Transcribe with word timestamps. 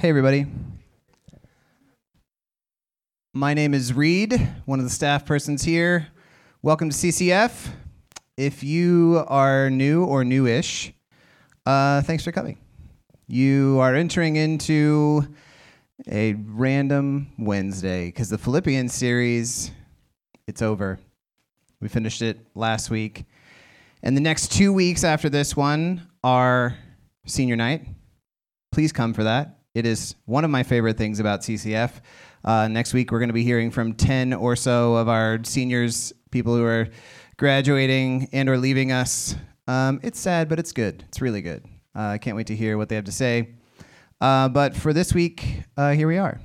Hey, 0.00 0.08
everybody. 0.08 0.46
My 3.34 3.52
name 3.52 3.74
is 3.74 3.92
Reed, 3.92 4.32
one 4.64 4.78
of 4.78 4.86
the 4.86 4.90
staff 4.90 5.26
persons 5.26 5.62
here. 5.62 6.08
Welcome 6.62 6.88
to 6.88 6.96
CCF. 6.96 7.68
If 8.34 8.64
you 8.64 9.22
are 9.28 9.68
new 9.68 10.06
or 10.06 10.24
newish, 10.24 10.94
uh, 11.66 12.00
thanks 12.00 12.24
for 12.24 12.32
coming. 12.32 12.56
You 13.28 13.78
are 13.80 13.94
entering 13.94 14.36
into 14.36 15.28
a 16.10 16.32
random 16.32 17.34
Wednesday 17.38 18.06
because 18.06 18.30
the 18.30 18.38
Philippians 18.38 18.94
series, 18.94 19.70
it's 20.46 20.62
over. 20.62 20.98
We 21.82 21.88
finished 21.88 22.22
it 22.22 22.38
last 22.54 22.88
week. 22.88 23.26
And 24.02 24.16
the 24.16 24.22
next 24.22 24.50
two 24.50 24.72
weeks 24.72 25.04
after 25.04 25.28
this 25.28 25.54
one 25.54 26.08
are 26.24 26.78
senior 27.26 27.56
night. 27.56 27.84
Please 28.72 28.92
come 28.92 29.12
for 29.12 29.24
that. 29.24 29.59
It 29.72 29.86
is 29.86 30.16
one 30.24 30.44
of 30.44 30.50
my 30.50 30.64
favorite 30.64 30.96
things 30.96 31.20
about 31.20 31.42
CCF. 31.42 31.92
Uh, 32.44 32.66
next 32.66 32.92
week, 32.92 33.12
we're 33.12 33.20
going 33.20 33.28
to 33.28 33.34
be 33.34 33.44
hearing 33.44 33.70
from 33.70 33.92
10 33.92 34.32
or 34.32 34.56
so 34.56 34.96
of 34.96 35.08
our 35.08 35.38
seniors, 35.44 36.12
people 36.32 36.56
who 36.56 36.64
are 36.64 36.88
graduating 37.36 38.28
and 38.32 38.48
or 38.48 38.58
leaving 38.58 38.90
us. 38.90 39.36
Um, 39.68 40.00
it's 40.02 40.18
sad, 40.18 40.48
but 40.48 40.58
it's 40.58 40.72
good. 40.72 41.04
It's 41.06 41.20
really 41.20 41.40
good. 41.40 41.64
Uh, 41.94 42.00
I 42.00 42.18
can't 42.18 42.36
wait 42.36 42.48
to 42.48 42.56
hear 42.56 42.78
what 42.78 42.88
they 42.88 42.96
have 42.96 43.04
to 43.04 43.12
say. 43.12 43.50
Uh, 44.20 44.48
but 44.48 44.74
for 44.74 44.92
this 44.92 45.14
week, 45.14 45.62
uh, 45.76 45.92
here 45.92 46.08
we 46.08 46.18
are. 46.18 46.40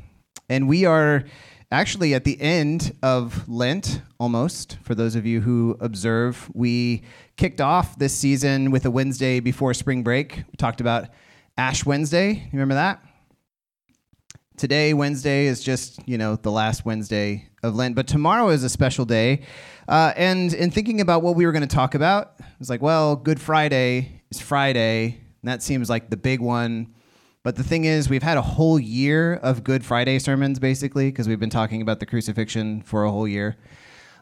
And 0.47 0.67
we 0.67 0.85
are 0.85 1.23
actually 1.71 2.13
at 2.13 2.25
the 2.25 2.39
end 2.39 2.95
of 3.01 3.49
Lent, 3.49 4.03
almost. 4.19 4.77
For 4.83 4.93
those 4.93 5.15
of 5.15 5.25
you 5.25 5.41
who 5.41 5.77
observe, 5.79 6.47
we 6.53 7.01
kicked 7.37 7.59
off 7.59 7.97
this 7.97 8.13
season 8.13 8.69
with 8.69 8.85
a 8.85 8.91
Wednesday 8.91 9.39
before 9.39 9.73
spring 9.73 10.03
break. 10.03 10.35
We 10.35 10.57
talked 10.57 10.79
about 10.79 11.09
Ash 11.57 11.83
Wednesday. 11.87 12.33
You 12.33 12.49
remember 12.53 12.75
that? 12.75 13.01
Today, 14.57 14.93
Wednesday, 14.93 15.47
is 15.47 15.61
just, 15.61 15.99
you 16.07 16.17
know, 16.17 16.37
the 16.37 16.51
last 16.51 16.85
Wednesday 16.85 17.49
of 17.61 17.75
Lent, 17.75 17.93
but 17.93 18.07
tomorrow 18.07 18.47
is 18.49 18.63
a 18.63 18.69
special 18.69 19.03
day. 19.03 19.41
Uh, 19.85 20.13
and 20.15 20.53
in 20.53 20.71
thinking 20.71 21.01
about 21.01 21.23
what 21.23 21.35
we 21.35 21.45
were 21.45 21.51
going 21.51 21.67
to 21.67 21.75
talk 21.75 21.93
about, 21.93 22.35
I 22.39 22.45
was 22.57 22.69
like, 22.69 22.81
well, 22.81 23.17
Good 23.17 23.41
Friday 23.41 24.21
is 24.31 24.39
Friday, 24.39 25.19
and 25.41 25.49
that 25.49 25.61
seems 25.61 25.89
like 25.89 26.09
the 26.09 26.15
big 26.15 26.39
one. 26.39 26.93
But 27.43 27.57
the 27.57 27.63
thing 27.63 27.83
is, 27.83 28.09
we've 28.09 28.23
had 28.23 28.37
a 28.37 28.41
whole 28.41 28.79
year 28.79 29.33
of 29.35 29.65
Good 29.65 29.83
Friday 29.83 30.19
sermons, 30.19 30.57
basically, 30.57 31.11
because 31.11 31.27
we've 31.27 31.39
been 31.39 31.49
talking 31.49 31.81
about 31.81 31.99
the 31.99 32.05
crucifixion 32.05 32.81
for 32.81 33.03
a 33.03 33.11
whole 33.11 33.27
year. 33.27 33.57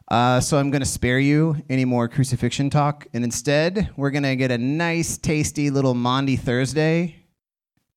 Uh, 0.10 0.40
so 0.40 0.58
I'm 0.58 0.72
going 0.72 0.82
to 0.82 0.88
spare 0.88 1.20
you 1.20 1.58
any 1.70 1.86
more 1.86 2.08
crucifixion 2.08 2.72
talk, 2.72 3.06
and 3.14 3.24
instead, 3.24 3.92
we're 3.96 4.10
going 4.10 4.24
to 4.24 4.36
get 4.36 4.50
a 4.50 4.58
nice, 4.58 5.20
tasty 5.20 5.70
little 5.70 5.94
Maundy 5.94 6.38
Thursday. 6.38 7.18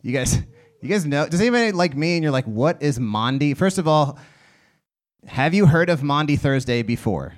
You 0.02 0.12
guys, 0.12 0.38
you 0.86 0.94
guys 0.94 1.04
know? 1.04 1.28
Does 1.28 1.40
anybody 1.40 1.72
like 1.72 1.96
me 1.96 2.14
and 2.14 2.22
you're 2.22 2.32
like, 2.32 2.44
what 2.44 2.82
is 2.82 3.00
Maundy? 3.00 3.54
First 3.54 3.78
of 3.78 3.88
all, 3.88 4.18
have 5.26 5.54
you 5.54 5.66
heard 5.66 5.90
of 5.90 6.02
Maundy 6.02 6.36
Thursday 6.36 6.82
before? 6.82 7.34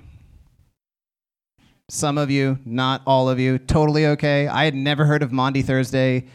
Some 1.89 2.19
of 2.19 2.29
you, 2.29 2.59
not 2.65 3.01
all 3.07 3.29
of 3.29 3.39
you, 3.39 3.57
totally 3.57 4.05
okay. 4.05 4.47
I 4.47 4.65
had 4.65 4.75
never 4.75 5.05
heard 5.05 5.23
of 5.23 5.31
Maundy 5.31 5.63
Thursday 5.63 6.27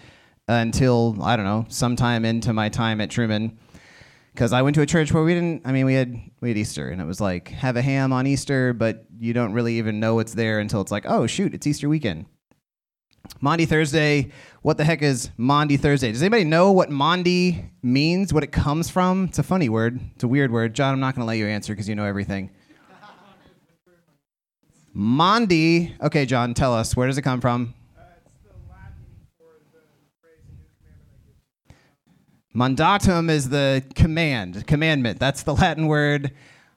until, 0.48 1.17
I 1.23 1.37
don't 1.37 1.45
know, 1.45 1.67
sometime 1.69 2.25
into 2.25 2.53
my 2.53 2.69
time 2.69 3.01
at 3.01 3.11
Truman. 3.11 3.57
Because 4.33 4.53
I 4.53 4.62
went 4.62 4.75
to 4.75 4.83
a 4.83 4.87
church 4.87 5.12
where 5.12 5.23
we 5.23 5.33
didn't, 5.33 5.62
I 5.65 5.70
mean, 5.70 5.87
we 5.87 5.95
had, 5.95 6.20
we 6.41 6.48
had 6.48 6.59
Easter, 6.59 6.89
and 6.89 7.01
it 7.01 7.05
was 7.05 7.20
like, 7.20 7.48
have 7.51 7.77
a 7.77 7.83
ham 7.83 8.12
on 8.12 8.27
Easter, 8.27 8.73
but 8.73 9.07
you 9.17 9.33
don't 9.33 9.53
really 9.53 9.79
even 9.79 10.01
know 10.01 10.19
it's 10.19 10.35
there 10.35 10.59
until 10.59 10.81
it's 10.81 10.91
like, 10.91 11.05
oh, 11.07 11.29
shoot, 11.29 11.55
it's 11.55 11.69
Easter 11.69 11.89
weekend. 11.89 12.27
Maundy 13.41 13.67
Thursday. 13.67 14.30
What 14.62 14.78
the 14.78 14.84
heck 14.84 15.03
is 15.03 15.30
Maundy 15.36 15.77
Thursday? 15.77 16.11
Does 16.12 16.22
anybody 16.22 16.44
know 16.44 16.72
what 16.72 16.91
Maundy 16.91 17.70
means, 17.83 18.33
what 18.33 18.42
it 18.42 18.53
comes 18.53 18.89
from? 18.89 19.25
It's 19.25 19.39
a 19.39 19.42
funny 19.42 19.69
word. 19.69 20.00
It's 20.14 20.25
a 20.25 20.28
weird 20.28 20.50
word. 20.50 20.75
John, 20.75 20.94
I'm 20.94 21.00
not 21.00 21.14
going 21.14 21.25
to 21.25 21.27
let 21.27 21.36
you 21.36 21.47
answer 21.47 21.72
because 21.72 21.89
you 21.89 21.95
know 21.95 22.05
everything. 22.05 22.50
Maundy. 24.95 25.95
Okay, 26.01 26.24
John, 26.24 26.55
tell 26.55 26.73
us. 26.73 26.96
Where 26.96 27.08
does 27.08 27.18
it 27.18 27.23
come 27.23 27.40
from? 27.40 27.74
Uh, 27.98 28.02
Mandatum 32.55 33.29
is 33.29 33.48
the 33.48 33.83
command, 33.96 34.67
commandment. 34.68 35.18
That's 35.18 35.42
the 35.42 35.55
Latin 35.55 35.89
word, 35.89 36.30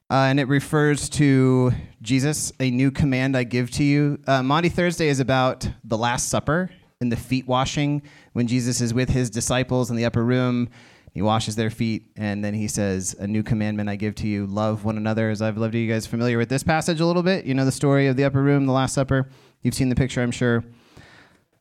uh, 0.09 0.27
and 0.29 0.39
it 0.39 0.47
refers 0.47 1.09
to 1.09 1.71
Jesus, 2.01 2.53
a 2.59 2.71
new 2.71 2.91
command 2.91 3.35
I 3.35 3.43
give 3.43 3.71
to 3.71 3.83
you. 3.83 4.19
Uh, 4.25 4.41
Maundy 4.41 4.69
Thursday 4.69 5.09
is 5.09 5.19
about 5.19 5.69
the 5.83 5.97
Last 5.97 6.29
Supper 6.29 6.69
and 7.01 7.11
the 7.11 7.17
feet 7.17 7.47
washing 7.47 8.01
when 8.33 8.47
Jesus 8.47 8.79
is 8.79 8.93
with 8.93 9.09
his 9.09 9.29
disciples 9.29 9.89
in 9.89 9.97
the 9.97 10.05
upper 10.05 10.23
room. 10.23 10.69
He 11.13 11.21
washes 11.21 11.55
their 11.55 11.69
feet, 11.69 12.11
and 12.15 12.45
then 12.45 12.53
he 12.53 12.67
says, 12.67 13.15
A 13.19 13.27
new 13.27 13.43
commandment 13.43 13.89
I 13.89 13.95
give 13.95 14.15
to 14.15 14.27
you 14.27 14.45
love 14.45 14.85
one 14.85 14.97
another 14.97 15.29
as 15.29 15.41
I've 15.41 15.57
loved 15.57 15.73
you. 15.73 15.81
You 15.81 15.91
guys 15.91 16.05
familiar 16.05 16.37
with 16.37 16.47
this 16.47 16.63
passage 16.63 16.99
a 16.99 17.05
little 17.05 17.23
bit? 17.23 17.45
You 17.45 17.53
know 17.53 17.65
the 17.65 17.71
story 17.71 18.07
of 18.07 18.15
the 18.15 18.23
upper 18.23 18.41
room, 18.41 18.65
the 18.65 18.71
Last 18.71 18.93
Supper? 18.93 19.27
You've 19.63 19.73
seen 19.73 19.89
the 19.89 19.95
picture, 19.95 20.21
I'm 20.21 20.31
sure. 20.31 20.63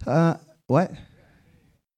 Uh, 0.07 0.35
what? 0.67 0.93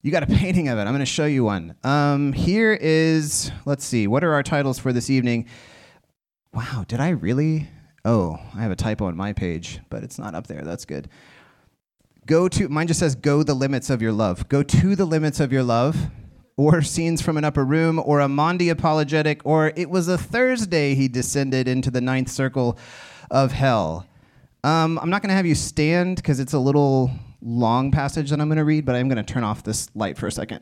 You 0.03 0.12
got 0.12 0.22
a 0.22 0.26
painting 0.34 0.69
of 0.69 0.78
it. 0.78 0.82
I'm 0.82 0.88
going 0.88 1.00
to 1.00 1.06
show 1.06 1.26
you 1.26 1.44
one. 1.44 1.75
Um, 1.84 2.32
here 2.32 2.72
is, 2.81 3.50
let's 3.66 3.84
see, 3.84 4.06
what 4.06 4.25
are 4.25 4.32
our 4.32 4.42
titles 4.42 4.78
for 4.78 4.92
this 4.92 5.10
evening? 5.10 5.47
Wow, 6.53 6.84
did 6.88 7.00
I 7.00 7.10
really? 7.10 7.69
Oh, 8.04 8.38
I 8.54 8.62
have 8.62 8.70
a 8.70 8.76
typo 8.76 9.06
on 9.06 9.16
my 9.16 9.32
page, 9.32 9.81
but 9.91 10.03
it's 10.03 10.19
not 10.19 10.34
up 10.34 10.47
there. 10.47 10.62
That's 10.62 10.84
good. 10.84 11.09
Go 12.26 12.48
to, 12.48 12.69
mine 12.69 12.86
just 12.86 13.00
says, 13.00 13.14
go 13.14 13.42
the 13.42 13.54
limits 13.54 13.91
of 13.91 14.03
your 14.03 14.12
love. 14.12 14.48
Go 14.48 14.62
to 14.62 14.97
the 14.97 15.04
limits 15.04 15.41
of 15.41 15.53
your 15.53 15.62
love, 15.62 15.97
or 16.56 16.82
scenes 16.82 17.22
from 17.22 17.37
an 17.37 17.44
upper 17.44 17.64
room, 17.64 17.98
or 18.04 18.20
a 18.20 18.28
Maundy 18.28 18.69
apologetic, 18.69 19.41
or 19.44 19.72
it 19.76 19.88
was 19.88 20.08
a 20.08 20.19
Thursday 20.19 20.94
he 20.94 21.08
descended 21.08 21.69
into 21.69 21.91
the 21.91 22.00
ninth 22.00 22.31
circle 22.31 22.78
of 23.31 23.53
hell. 23.53 24.06
Um, 24.64 24.98
I'm 24.98 25.10
not 25.10 25.22
going 25.22 25.28
to 25.28 25.37
have 25.37 25.47
you 25.47 25.54
stand 25.54 26.16
because 26.16 26.41
it's 26.41 26.53
a 26.53 26.58
little 26.58 27.10
long 27.41 27.91
passage 27.91 28.31
that 28.31 28.41
I'm 28.41 28.48
going 28.48 28.58
to 28.58 28.64
read, 28.64 28.84
but 28.84 28.97
I'm 28.97 29.08
going 29.08 29.25
to 29.25 29.32
turn 29.32 29.44
off 29.44 29.62
this 29.62 29.88
light 29.94 30.19
for 30.19 30.26
a 30.26 30.32
second. 30.32 30.60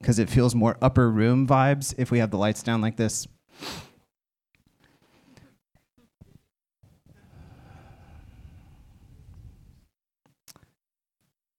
Because 0.00 0.18
it 0.18 0.30
feels 0.30 0.54
more 0.54 0.76
upper 0.80 1.10
room 1.10 1.46
vibes 1.46 1.94
if 1.98 2.10
we 2.10 2.18
have 2.20 2.30
the 2.30 2.38
lights 2.38 2.62
down 2.62 2.80
like 2.80 2.96
this. 2.96 3.26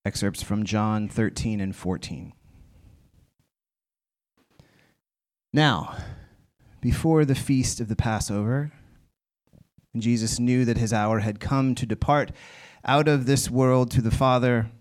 Excerpts 0.06 0.42
from 0.42 0.64
John 0.64 1.10
13 1.10 1.60
and 1.60 1.76
14. 1.76 2.34
Now, 5.52 5.96
before 6.82 7.26
the 7.26 7.36
feast 7.36 7.80
of 7.80 7.90
the 7.90 7.96
Passover, 7.96 8.72
Jesus 9.98 10.40
knew 10.40 10.64
that 10.66 10.78
his 10.78 10.94
hour 10.94 11.20
had 11.20 11.40
come 11.40 11.76
to 11.76 11.86
depart 11.86 12.32
out 12.86 13.08
of 13.08 13.26
this 13.26 13.50
world 13.50 13.92
to 13.92 14.02
the 14.02 14.12
Father. 14.12 14.72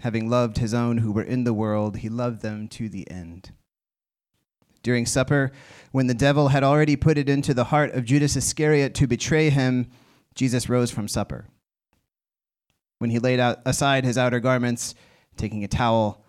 Having 0.00 0.28
loved 0.28 0.58
his 0.58 0.74
own 0.74 0.98
who 0.98 1.12
were 1.12 1.22
in 1.22 1.44
the 1.44 1.54
world, 1.54 1.98
he 1.98 2.08
loved 2.08 2.42
them 2.42 2.68
to 2.68 2.88
the 2.88 3.10
end. 3.10 3.52
During 4.82 5.06
supper, 5.06 5.50
when 5.92 6.08
the 6.08 6.14
devil 6.14 6.48
had 6.48 6.62
already 6.62 6.94
put 6.94 7.16
it 7.16 7.28
into 7.28 7.54
the 7.54 7.64
heart 7.64 7.94
of 7.94 8.04
Judas 8.04 8.36
Iscariot 8.36 8.94
to 8.96 9.06
betray 9.06 9.48
him, 9.48 9.90
Jesus 10.34 10.68
rose 10.68 10.90
from 10.90 11.08
supper. 11.08 11.46
When 12.98 13.10
he 13.10 13.18
laid 13.18 13.40
out 13.40 13.60
aside 13.64 14.04
his 14.04 14.18
outer 14.18 14.40
garments, 14.40 14.94
taking 15.36 15.64
a 15.64 15.68
towel, 15.68 16.22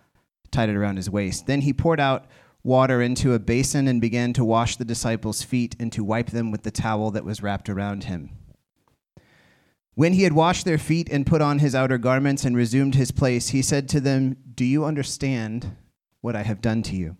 tied 0.51 0.69
it 0.69 0.75
around 0.75 0.95
his 0.95 1.09
waist, 1.09 1.47
then 1.47 1.61
he 1.61 1.73
poured 1.73 1.99
out 1.99 2.25
water 2.63 3.01
into 3.01 3.33
a 3.33 3.39
basin 3.39 3.87
and 3.87 3.99
began 4.01 4.33
to 4.33 4.45
wash 4.45 4.77
the 4.77 4.85
disciples' 4.85 5.43
feet 5.43 5.75
and 5.79 5.91
to 5.91 6.03
wipe 6.03 6.31
them 6.31 6.49
with 6.49 6.63
the 6.63 6.71
towel 6.71 7.11
that 7.11 7.25
was 7.25 7.43
wrapped 7.43 7.69
around 7.69 8.05
him. 8.05 8.29
When 9.95 10.11
he 10.11 10.23
had 10.23 10.33
washed 10.33 10.65
their 10.65 10.77
feet 10.77 11.09
and 11.09 11.25
put 11.25 11.41
on 11.41 11.59
his 11.59 11.73
outer 11.73 11.97
garments 11.97 12.43
and 12.43 12.55
resumed 12.55 12.95
his 12.95 13.11
place, 13.11 13.49
he 13.49 13.61
said 13.61 13.87
to 13.89 14.01
them, 14.01 14.35
Do 14.53 14.65
you 14.65 14.83
understand 14.83 15.73
what 16.19 16.35
I 16.35 16.43
have 16.43 16.61
done 16.61 16.83
to 16.83 16.95
you? 16.97 17.15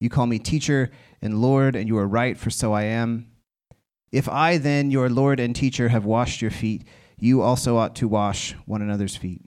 You 0.00 0.08
call 0.08 0.26
me 0.26 0.38
teacher 0.38 0.90
and 1.20 1.42
Lord, 1.42 1.74
and 1.74 1.88
you 1.88 1.98
are 1.98 2.06
right, 2.06 2.38
for 2.38 2.50
so 2.50 2.72
I 2.72 2.84
am. 2.84 3.32
If 4.12 4.28
I, 4.28 4.58
then, 4.58 4.92
your 4.92 5.10
Lord 5.10 5.40
and 5.40 5.54
teacher, 5.54 5.88
have 5.88 6.04
washed 6.04 6.40
your 6.40 6.52
feet, 6.52 6.86
you 7.18 7.42
also 7.42 7.76
ought 7.76 7.96
to 7.96 8.06
wash 8.06 8.54
one 8.64 8.80
another's 8.80 9.16
feet. 9.16 9.44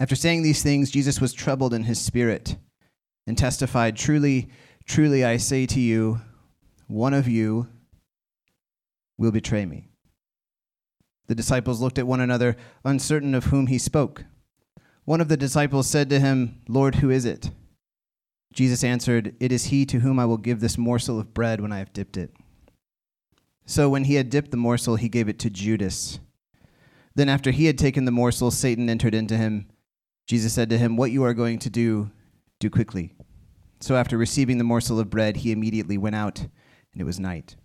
After 0.00 0.16
saying 0.16 0.42
these 0.42 0.62
things, 0.62 0.90
Jesus 0.90 1.20
was 1.20 1.34
troubled 1.34 1.74
in 1.74 1.84
his 1.84 2.00
spirit 2.00 2.56
and 3.26 3.36
testified, 3.36 3.96
Truly, 3.96 4.48
truly, 4.86 5.24
I 5.26 5.36
say 5.36 5.66
to 5.66 5.80
you, 5.80 6.22
one 6.86 7.12
of 7.12 7.28
you 7.28 7.68
will 9.18 9.30
betray 9.30 9.66
me. 9.66 9.91
The 11.32 11.36
disciples 11.36 11.80
looked 11.80 11.98
at 11.98 12.06
one 12.06 12.20
another, 12.20 12.58
uncertain 12.84 13.34
of 13.34 13.44
whom 13.44 13.68
he 13.68 13.78
spoke. 13.78 14.26
One 15.06 15.22
of 15.22 15.28
the 15.28 15.36
disciples 15.38 15.86
said 15.86 16.10
to 16.10 16.20
him, 16.20 16.60
Lord, 16.68 16.96
who 16.96 17.08
is 17.08 17.24
it? 17.24 17.52
Jesus 18.52 18.84
answered, 18.84 19.34
It 19.40 19.50
is 19.50 19.64
he 19.64 19.86
to 19.86 20.00
whom 20.00 20.18
I 20.18 20.26
will 20.26 20.36
give 20.36 20.60
this 20.60 20.76
morsel 20.76 21.18
of 21.18 21.32
bread 21.32 21.62
when 21.62 21.72
I 21.72 21.78
have 21.78 21.94
dipped 21.94 22.18
it. 22.18 22.34
So 23.64 23.88
when 23.88 24.04
he 24.04 24.16
had 24.16 24.28
dipped 24.28 24.50
the 24.50 24.58
morsel, 24.58 24.96
he 24.96 25.08
gave 25.08 25.26
it 25.26 25.38
to 25.38 25.48
Judas. 25.48 26.18
Then, 27.14 27.30
after 27.30 27.50
he 27.50 27.64
had 27.64 27.78
taken 27.78 28.04
the 28.04 28.10
morsel, 28.10 28.50
Satan 28.50 28.90
entered 28.90 29.14
into 29.14 29.38
him. 29.38 29.70
Jesus 30.26 30.52
said 30.52 30.68
to 30.68 30.76
him, 30.76 30.98
What 30.98 31.12
you 31.12 31.24
are 31.24 31.32
going 31.32 31.60
to 31.60 31.70
do, 31.70 32.10
do 32.60 32.68
quickly. 32.68 33.14
So 33.80 33.96
after 33.96 34.18
receiving 34.18 34.58
the 34.58 34.64
morsel 34.64 35.00
of 35.00 35.08
bread, 35.08 35.38
he 35.38 35.50
immediately 35.50 35.96
went 35.96 36.14
out, 36.14 36.40
and 36.40 37.00
it 37.00 37.04
was 37.04 37.18
night. 37.18 37.56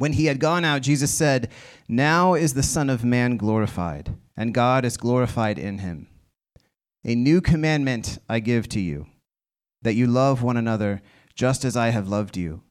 When 0.00 0.14
he 0.14 0.24
had 0.24 0.40
gone 0.40 0.64
out, 0.64 0.80
Jesus 0.80 1.12
said, 1.12 1.50
Now 1.86 2.32
is 2.32 2.54
the 2.54 2.62
Son 2.62 2.88
of 2.88 3.04
Man 3.04 3.36
glorified, 3.36 4.14
and 4.34 4.54
God 4.54 4.86
is 4.86 4.96
glorified 4.96 5.58
in 5.58 5.80
him. 5.80 6.08
A 7.04 7.14
new 7.14 7.42
commandment 7.42 8.16
I 8.26 8.40
give 8.40 8.66
to 8.70 8.80
you, 8.80 9.08
that 9.82 9.92
you 9.92 10.06
love 10.06 10.42
one 10.42 10.56
another 10.56 11.02
just 11.34 11.66
as 11.66 11.76
I 11.76 11.90
have 11.90 12.08
loved 12.08 12.38
you. 12.38 12.62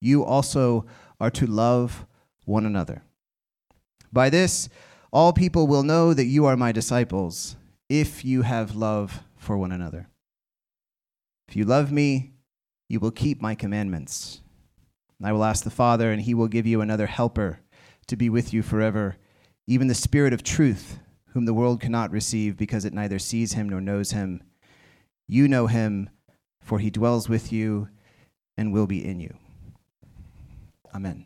You 0.00 0.24
also 0.24 0.86
are 1.20 1.30
to 1.30 1.46
love 1.46 2.04
one 2.46 2.66
another. 2.66 3.04
By 4.12 4.28
this, 4.28 4.68
all 5.12 5.32
people 5.32 5.68
will 5.68 5.84
know 5.84 6.14
that 6.14 6.24
you 6.24 6.46
are 6.46 6.56
my 6.56 6.72
disciples, 6.72 7.54
if 7.88 8.24
you 8.24 8.42
have 8.42 8.74
love 8.74 9.22
for 9.36 9.56
one 9.56 9.70
another. 9.70 10.08
If 11.46 11.54
you 11.54 11.64
love 11.64 11.92
me, 11.92 12.32
you 12.88 12.98
will 12.98 13.12
keep 13.12 13.40
my 13.40 13.54
commandments. 13.54 14.40
I 15.22 15.32
will 15.32 15.44
ask 15.44 15.64
the 15.64 15.70
Father, 15.70 16.12
and 16.12 16.22
he 16.22 16.34
will 16.34 16.48
give 16.48 16.66
you 16.66 16.80
another 16.80 17.06
helper 17.06 17.60
to 18.06 18.16
be 18.16 18.28
with 18.28 18.52
you 18.52 18.62
forever, 18.62 19.16
even 19.66 19.88
the 19.88 19.94
Spirit 19.94 20.32
of 20.32 20.42
truth, 20.42 20.98
whom 21.28 21.44
the 21.44 21.54
world 21.54 21.80
cannot 21.80 22.10
receive 22.10 22.56
because 22.56 22.84
it 22.84 22.92
neither 22.92 23.18
sees 23.18 23.54
him 23.54 23.68
nor 23.68 23.80
knows 23.80 24.12
him. 24.12 24.42
You 25.26 25.48
know 25.48 25.66
him, 25.66 26.10
for 26.60 26.78
he 26.78 26.90
dwells 26.90 27.28
with 27.28 27.52
you 27.52 27.88
and 28.56 28.72
will 28.72 28.86
be 28.86 29.04
in 29.04 29.20
you. 29.20 29.34
Amen. 30.94 31.24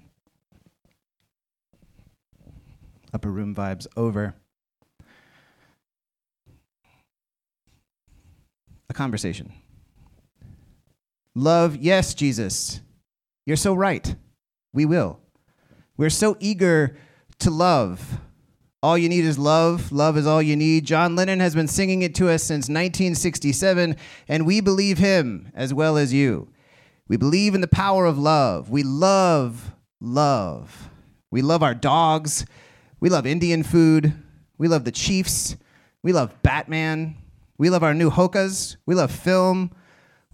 Upper 3.12 3.30
room 3.30 3.54
vibes 3.54 3.86
over. 3.96 4.34
A 8.88 8.94
conversation. 8.94 9.52
Love, 11.34 11.76
yes, 11.76 12.14
Jesus. 12.14 12.80
You're 13.46 13.56
so 13.56 13.74
right. 13.74 14.14
We 14.72 14.84
will. 14.84 15.18
We're 15.96 16.10
so 16.10 16.36
eager 16.40 16.96
to 17.40 17.50
love. 17.50 18.20
All 18.82 18.96
you 18.96 19.08
need 19.08 19.24
is 19.24 19.38
love. 19.38 19.92
Love 19.92 20.16
is 20.16 20.26
all 20.26 20.40
you 20.40 20.56
need. 20.56 20.86
John 20.86 21.14
Lennon 21.14 21.40
has 21.40 21.54
been 21.54 21.68
singing 21.68 22.02
it 22.02 22.14
to 22.14 22.30
us 22.30 22.42
since 22.42 22.64
1967, 22.64 23.96
and 24.28 24.46
we 24.46 24.60
believe 24.60 24.98
him 24.98 25.52
as 25.54 25.74
well 25.74 25.96
as 25.98 26.14
you. 26.14 26.48
We 27.08 27.16
believe 27.16 27.54
in 27.54 27.60
the 27.60 27.68
power 27.68 28.06
of 28.06 28.18
love. 28.18 28.70
We 28.70 28.82
love 28.82 29.74
love. 30.00 30.88
We 31.30 31.42
love 31.42 31.62
our 31.62 31.74
dogs. 31.74 32.46
We 33.00 33.10
love 33.10 33.26
Indian 33.26 33.62
food. 33.62 34.14
We 34.56 34.68
love 34.68 34.84
the 34.84 34.92
Chiefs. 34.92 35.56
We 36.02 36.12
love 36.12 36.42
Batman. 36.42 37.16
We 37.58 37.68
love 37.68 37.82
our 37.82 37.94
new 37.94 38.10
hokas. 38.10 38.76
We 38.86 38.94
love 38.94 39.10
film. 39.10 39.72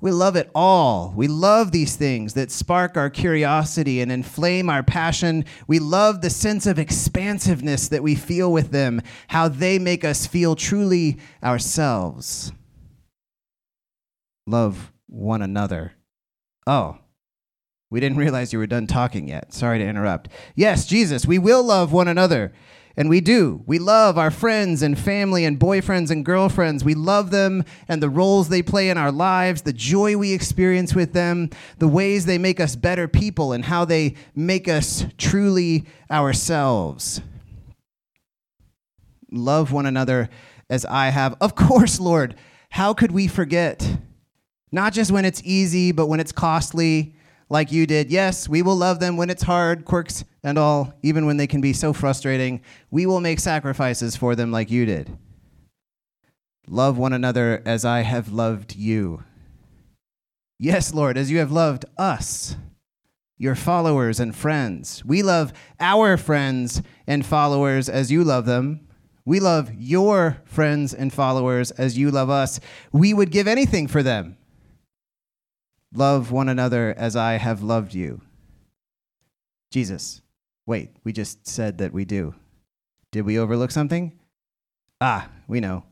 We 0.01 0.11
love 0.11 0.37
it 0.37 0.51
all. 0.55 1.15
We 1.17 1.27
love 1.27 1.73
these 1.73 1.97
things 1.97 2.35
that 2.35 2.51
spark 2.51 2.99
our 2.99 3.09
curiosity 3.09 4.03
and 4.03 4.13
inflame 4.13 4.69
our 4.69 4.83
passion. 4.83 5.47
We 5.67 5.79
love 5.79 6.21
the 6.21 6.29
sense 6.29 6.67
of 6.67 6.79
expansiveness 6.79 7.89
that 7.89 8.03
we 8.03 8.15
feel 8.15 8.53
with 8.53 8.73
them, 8.73 9.01
how 9.29 9.49
they 9.49 9.79
make 9.79 10.05
us 10.05 10.27
feel 10.27 10.55
truly 10.55 11.19
ourselves. 11.43 12.53
Love 14.47 14.93
one 15.07 15.41
another. 15.41 15.95
Oh, 16.67 16.99
we 17.91 18.01
didn't 18.01 18.19
realize 18.19 18.53
you 18.53 18.59
were 18.59 18.67
done 18.67 18.87
talking 18.87 19.29
yet. 19.29 19.55
Sorry 19.55 19.79
to 19.79 19.87
interrupt. 19.87 20.29
Yes, 20.55 20.87
Jesus, 20.87 21.25
we 21.25 21.39
will 21.39 21.63
love 21.63 21.93
one 21.93 22.09
another. 22.09 22.53
And 22.99 23.11
we 23.11 23.21
do. 23.21 23.63
We 23.67 23.79
love 23.79 24.17
our 24.17 24.31
friends 24.31 24.81
and 24.81 24.99
family 24.99 25.45
and 25.45 25.61
boyfriends 25.61 26.11
and 26.11 26.25
girlfriends. 26.25 26.83
We 26.83 26.95
love 26.95 27.31
them 27.31 27.63
and 27.89 28.03
the 28.03 28.09
roles 28.09 28.49
they 28.49 28.63
play 28.63 28.89
in 28.89 28.97
our 28.97 29.13
lives, 29.13 29.63
the 29.63 29.75
joy 29.75 30.17
we 30.17 30.33
experience 30.33 30.95
with 30.95 31.13
them, 31.13 31.51
the 31.79 31.89
ways 31.89 32.25
they 32.25 32.39
make 32.39 32.59
us 32.59 32.75
better 32.75 33.07
people, 33.07 33.53
and 33.53 33.67
how 33.67 33.85
they 33.85 34.15
make 34.35 34.67
us 34.67 35.05
truly 35.19 35.85
ourselves. 36.11 37.21
Love 39.31 39.73
one 39.73 39.85
another 39.85 40.31
as 40.71 40.87
I 40.87 41.11
have. 41.11 41.37
Of 41.41 41.55
course, 41.55 42.01
Lord, 42.01 42.35
how 42.71 42.95
could 42.95 43.13
we 43.13 43.29
forget? 43.29 43.99
Not 44.73 44.95
just 44.95 45.13
when 45.13 45.27
it's 45.27 45.43
easy, 45.45 45.93
but 45.93 46.07
when 46.07 46.21
it's 46.21 46.33
costly, 46.33 47.15
like 47.49 47.73
you 47.73 47.87
did. 47.87 48.11
Yes, 48.11 48.49
we 48.49 48.63
will 48.63 48.77
love 48.77 49.01
them 49.01 49.17
when 49.17 49.31
it's 49.31 49.43
hard, 49.43 49.85
quirks 49.85 50.25
and 50.43 50.59
all, 50.59 50.95
even 51.03 51.27
when 51.27 51.37
they 51.37 51.47
can 51.47 51.61
be 51.61 51.73
so 51.73 51.93
frustrating. 51.93 52.61
We 52.91 53.07
will 53.07 53.21
make 53.21 53.41
sacrifices 53.41 54.17
for 54.17 54.35
them 54.35 54.51
like 54.51 54.71
you 54.71 54.87
did. 54.87 55.17
Love 56.69 56.99
one 56.99 57.13
another 57.13 57.63
as 57.65 57.85
I 57.85 58.01
have 58.01 58.33
loved 58.33 58.75
you. 58.75 59.23
Yes, 60.59 60.93
Lord, 60.93 61.17
as 61.17 61.31
you 61.31 61.39
have 61.39 61.53
loved 61.53 61.85
us, 61.97 62.57
your 63.39 63.55
followers 63.55 64.19
and 64.19 64.35
friends. 64.35 65.05
We 65.05 65.23
love 65.23 65.53
our 65.79 66.17
friends 66.17 66.83
and 67.07 67.25
followers 67.25 67.89
as 67.89 68.11
you 68.11 68.25
love 68.25 68.47
them. 68.47 68.89
We 69.25 69.41
love 69.41 69.73
your 69.75 70.39
friends 70.45 70.95
and 70.95 71.13
followers 71.13 71.71
as 71.73 71.99
you 71.99 72.11
love 72.11 72.31
us. 72.31 72.59
We 72.93 73.13
would 73.13 73.31
give 73.31 73.47
anything 73.47 73.87
for 73.87 74.03
them. 74.03 74.39
Love 75.97 76.31
one 76.31 76.51
another 76.51 76.95
as 76.99 77.17
I 77.17 77.39
have 77.39 77.63
loved 77.63 77.95
you. 77.95 78.21
Jesus, 79.73 80.21
wait, 80.67 80.91
we 81.05 81.13
just 81.13 81.49
said 81.49 81.79
that 81.79 81.95
we 81.95 82.05
do. 82.05 82.35
Did 83.13 83.23
we 83.23 83.39
overlook 83.39 83.71
something? 83.71 84.13
Ah, 85.01 85.31
we 85.49 85.59
know. 85.59 85.85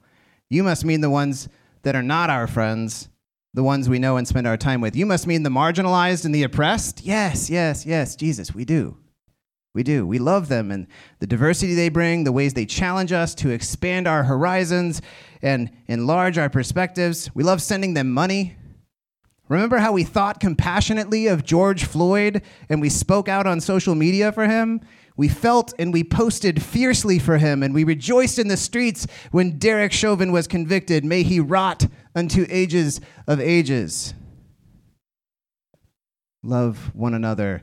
You 0.50 0.62
must 0.62 0.84
mean 0.84 1.00
the 1.00 1.08
ones 1.08 1.48
that 1.84 1.96
are 1.96 2.02
not 2.02 2.28
our 2.28 2.46
friends, 2.46 3.08
the 3.54 3.62
ones 3.62 3.88
we 3.88 3.98
know 3.98 4.18
and 4.18 4.28
spend 4.28 4.46
our 4.46 4.58
time 4.58 4.82
with. 4.82 4.94
You 4.94 5.06
must 5.06 5.26
mean 5.26 5.42
the 5.42 5.48
marginalized 5.48 6.26
and 6.26 6.34
the 6.34 6.42
oppressed? 6.42 7.00
Yes, 7.02 7.48
yes, 7.48 7.86
yes, 7.86 8.14
Jesus, 8.14 8.54
we 8.54 8.66
do. 8.66 8.98
We 9.72 9.82
do. 9.82 10.06
We 10.06 10.18
love 10.18 10.48
them 10.48 10.70
and 10.70 10.86
the 11.20 11.26
diversity 11.26 11.74
they 11.74 11.88
bring, 11.88 12.24
the 12.24 12.30
ways 12.30 12.52
they 12.52 12.66
challenge 12.66 13.10
us 13.10 13.34
to 13.36 13.48
expand 13.48 14.06
our 14.06 14.24
horizons 14.24 15.00
and 15.40 15.70
enlarge 15.86 16.36
our 16.36 16.50
perspectives. 16.50 17.34
We 17.34 17.42
love 17.42 17.62
sending 17.62 17.94
them 17.94 18.12
money 18.12 18.56
Remember 19.48 19.78
how 19.78 19.92
we 19.92 20.04
thought 20.04 20.40
compassionately 20.40 21.26
of 21.26 21.44
George 21.44 21.84
Floyd 21.84 22.42
and 22.68 22.80
we 22.80 22.88
spoke 22.88 23.28
out 23.28 23.46
on 23.46 23.60
social 23.60 23.94
media 23.94 24.32
for 24.32 24.46
him? 24.46 24.80
We 25.16 25.28
felt 25.28 25.74
and 25.78 25.92
we 25.92 26.02
posted 26.02 26.60
fiercely 26.60 27.20
for 27.20 27.38
him, 27.38 27.62
and 27.62 27.72
we 27.72 27.84
rejoiced 27.84 28.38
in 28.38 28.48
the 28.48 28.56
streets 28.56 29.06
when 29.30 29.58
Derek 29.58 29.92
Chauvin 29.92 30.32
was 30.32 30.48
convicted. 30.48 31.04
May 31.04 31.22
he 31.22 31.38
rot 31.38 31.86
unto 32.16 32.46
ages 32.48 33.00
of 33.28 33.38
ages. 33.40 34.12
Love 36.42 36.90
one 36.94 37.14
another 37.14 37.62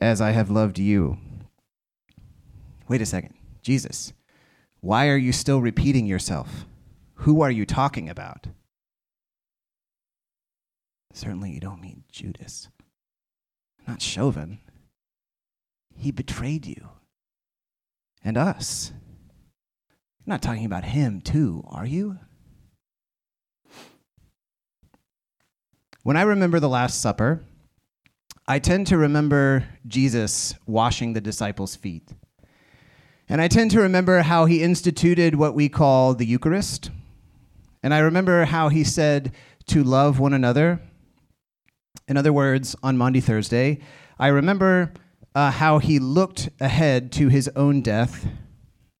as 0.00 0.20
I 0.20 0.30
have 0.30 0.50
loved 0.50 0.78
you. 0.78 1.18
Wait 2.86 3.02
a 3.02 3.06
second. 3.06 3.34
Jesus, 3.60 4.12
why 4.80 5.08
are 5.08 5.16
you 5.16 5.32
still 5.32 5.60
repeating 5.60 6.06
yourself? 6.06 6.64
Who 7.14 7.40
are 7.40 7.50
you 7.50 7.66
talking 7.66 8.08
about? 8.08 8.46
Certainly, 11.14 11.52
you 11.52 11.60
don't 11.60 11.80
mean 11.80 12.02
Judas, 12.10 12.68
not 13.86 14.02
Chauvin. 14.02 14.58
He 15.96 16.10
betrayed 16.10 16.66
you 16.66 16.88
and 18.24 18.36
us. 18.36 18.92
You're 20.18 20.32
not 20.32 20.42
talking 20.42 20.64
about 20.64 20.82
him, 20.82 21.20
too, 21.20 21.62
are 21.68 21.86
you? 21.86 22.18
When 26.02 26.16
I 26.16 26.22
remember 26.22 26.58
the 26.58 26.68
Last 26.68 27.00
Supper, 27.00 27.44
I 28.48 28.58
tend 28.58 28.88
to 28.88 28.98
remember 28.98 29.68
Jesus 29.86 30.56
washing 30.66 31.12
the 31.12 31.20
disciples' 31.20 31.76
feet. 31.76 32.10
And 33.28 33.40
I 33.40 33.46
tend 33.46 33.70
to 33.70 33.80
remember 33.80 34.22
how 34.22 34.46
he 34.46 34.64
instituted 34.64 35.36
what 35.36 35.54
we 35.54 35.68
call 35.68 36.12
the 36.14 36.26
Eucharist. 36.26 36.90
And 37.84 37.94
I 37.94 38.00
remember 38.00 38.46
how 38.46 38.68
he 38.68 38.82
said 38.82 39.32
to 39.68 39.84
love 39.84 40.18
one 40.18 40.32
another 40.32 40.80
in 42.08 42.16
other 42.16 42.32
words, 42.32 42.76
on 42.82 42.96
Maundy 42.96 43.20
Thursday, 43.20 43.80
I 44.18 44.28
remember 44.28 44.92
uh, 45.34 45.50
how 45.50 45.78
he 45.78 45.98
looked 45.98 46.48
ahead 46.60 47.10
to 47.12 47.28
his 47.28 47.48
own 47.56 47.80
death, 47.80 48.26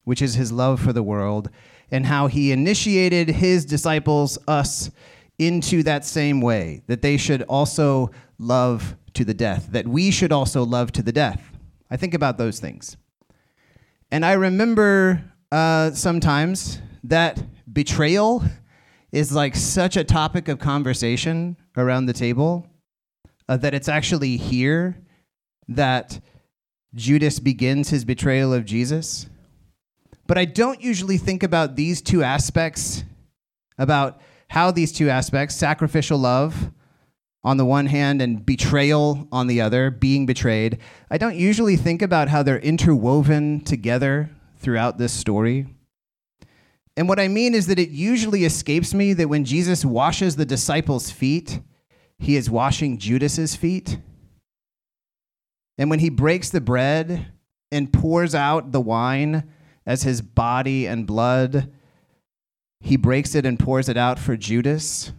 which 0.05 0.23
is 0.23 0.35
his 0.35 0.51
love 0.51 0.81
for 0.81 0.93
the 0.93 1.03
world, 1.03 1.51
and 1.91 2.07
how 2.07 2.27
he 2.27 2.51
initiated 2.51 3.29
his 3.29 3.65
disciples, 3.65 4.39
us, 4.49 4.91
into 5.39 5.83
that 5.83 6.05
same 6.05 6.41
way, 6.41 6.83
that 6.87 7.03
they 7.03 7.17
should 7.17 7.43
also 7.43 8.11
love 8.39 8.97
to 9.15 9.25
the 9.25 9.35
death, 9.35 9.69
that 9.73 9.87
we 9.87 10.11
should 10.11 10.33
also 10.33 10.65
love 10.65 10.93
to 10.93 11.03
the 11.03 11.13
death. 11.13 11.53
I 11.91 11.97
think 11.97 12.15
about 12.15 12.39
those 12.39 12.59
things. 12.59 12.97
And 14.11 14.25
I 14.25 14.33
remember 14.33 15.23
uh, 15.53 15.91
sometimes 15.91 16.81
that 17.05 17.43
betrayal 17.73 18.45
is 19.13 19.33
like 19.33 19.55
such 19.55 19.97
a 19.97 20.05
topic 20.05 20.49
of 20.49 20.59
conversation 20.59 21.57
around 21.77 22.07
the 22.07 22.13
table 22.13 22.67
uh, 23.49 23.57
that 23.59 23.75
it's 23.75 23.89
actually 23.89 24.37
here 24.37 24.99
that 25.69 26.21
Judas 26.95 27.41
begins 27.41 27.91
his 27.91 28.05
betrayal 28.05 28.53
of 28.53 28.65
Jesus. 28.65 29.29
But 30.27 30.39
I 30.39 30.45
don't 30.45 30.81
usually 30.81 31.19
think 31.19 31.43
about 31.43 31.77
these 31.77 32.01
two 32.01 32.23
aspects, 32.23 33.05
about 33.79 34.21
how 34.49 34.71
these 34.71 34.93
two 34.93 35.11
aspects, 35.11 35.55
sacrificial 35.57 36.19
love 36.19 36.71
on 37.43 37.57
the 37.59 37.65
one 37.65 37.87
hand 37.87 38.23
and 38.23 38.45
betrayal 38.45 39.29
on 39.31 39.49
the 39.49 39.61
other, 39.61 39.91
being 39.91 40.25
betrayed, 40.25 40.79
I 41.11 41.19
don't 41.19 41.37
usually 41.37 41.77
think 41.77 42.01
about 42.01 42.29
how 42.29 42.43
they're 42.43 42.59
interwoven 42.59 43.61
together 43.61 44.31
throughout 44.57 44.97
this 44.97 45.13
story. 45.13 45.67
And 46.97 47.09
what 47.09 47.21
I 47.21 47.29
mean 47.29 47.55
is 47.55 47.67
that 47.67 47.79
it 47.79 47.91
usually 47.91 48.45
escapes 48.45 48.95
me 48.95 49.13
that 49.15 49.29
when 49.29 49.45
Jesus 49.45 49.85
washes 49.85 50.37
the 50.37 50.47
disciples' 50.47 51.11
feet, 51.11 51.61
he 52.19 52.37
is 52.37 52.51
washing 52.51 52.99
Judas's 52.99 53.57
feet. 53.57 53.99
And 55.77 55.91
when 55.91 55.99
he 55.99 56.09
breaks 56.09 56.51
the 56.51 56.61
bread 56.61 57.33
and 57.73 57.93
pours 57.93 58.35
out 58.35 58.73
the 58.73 58.81
wine 58.81 59.45
as 59.87 60.03
his 60.03 60.23
body 60.23 60.87
and 60.87 61.07
blood, 61.07 61.73
he 62.81 62.97
breaks 62.97 63.35
it 63.35 63.45
and 63.45 63.59
pours 63.59 63.89
it 63.89 63.97
out 63.97 64.19
for 64.19 64.37
Judas 64.37 65.13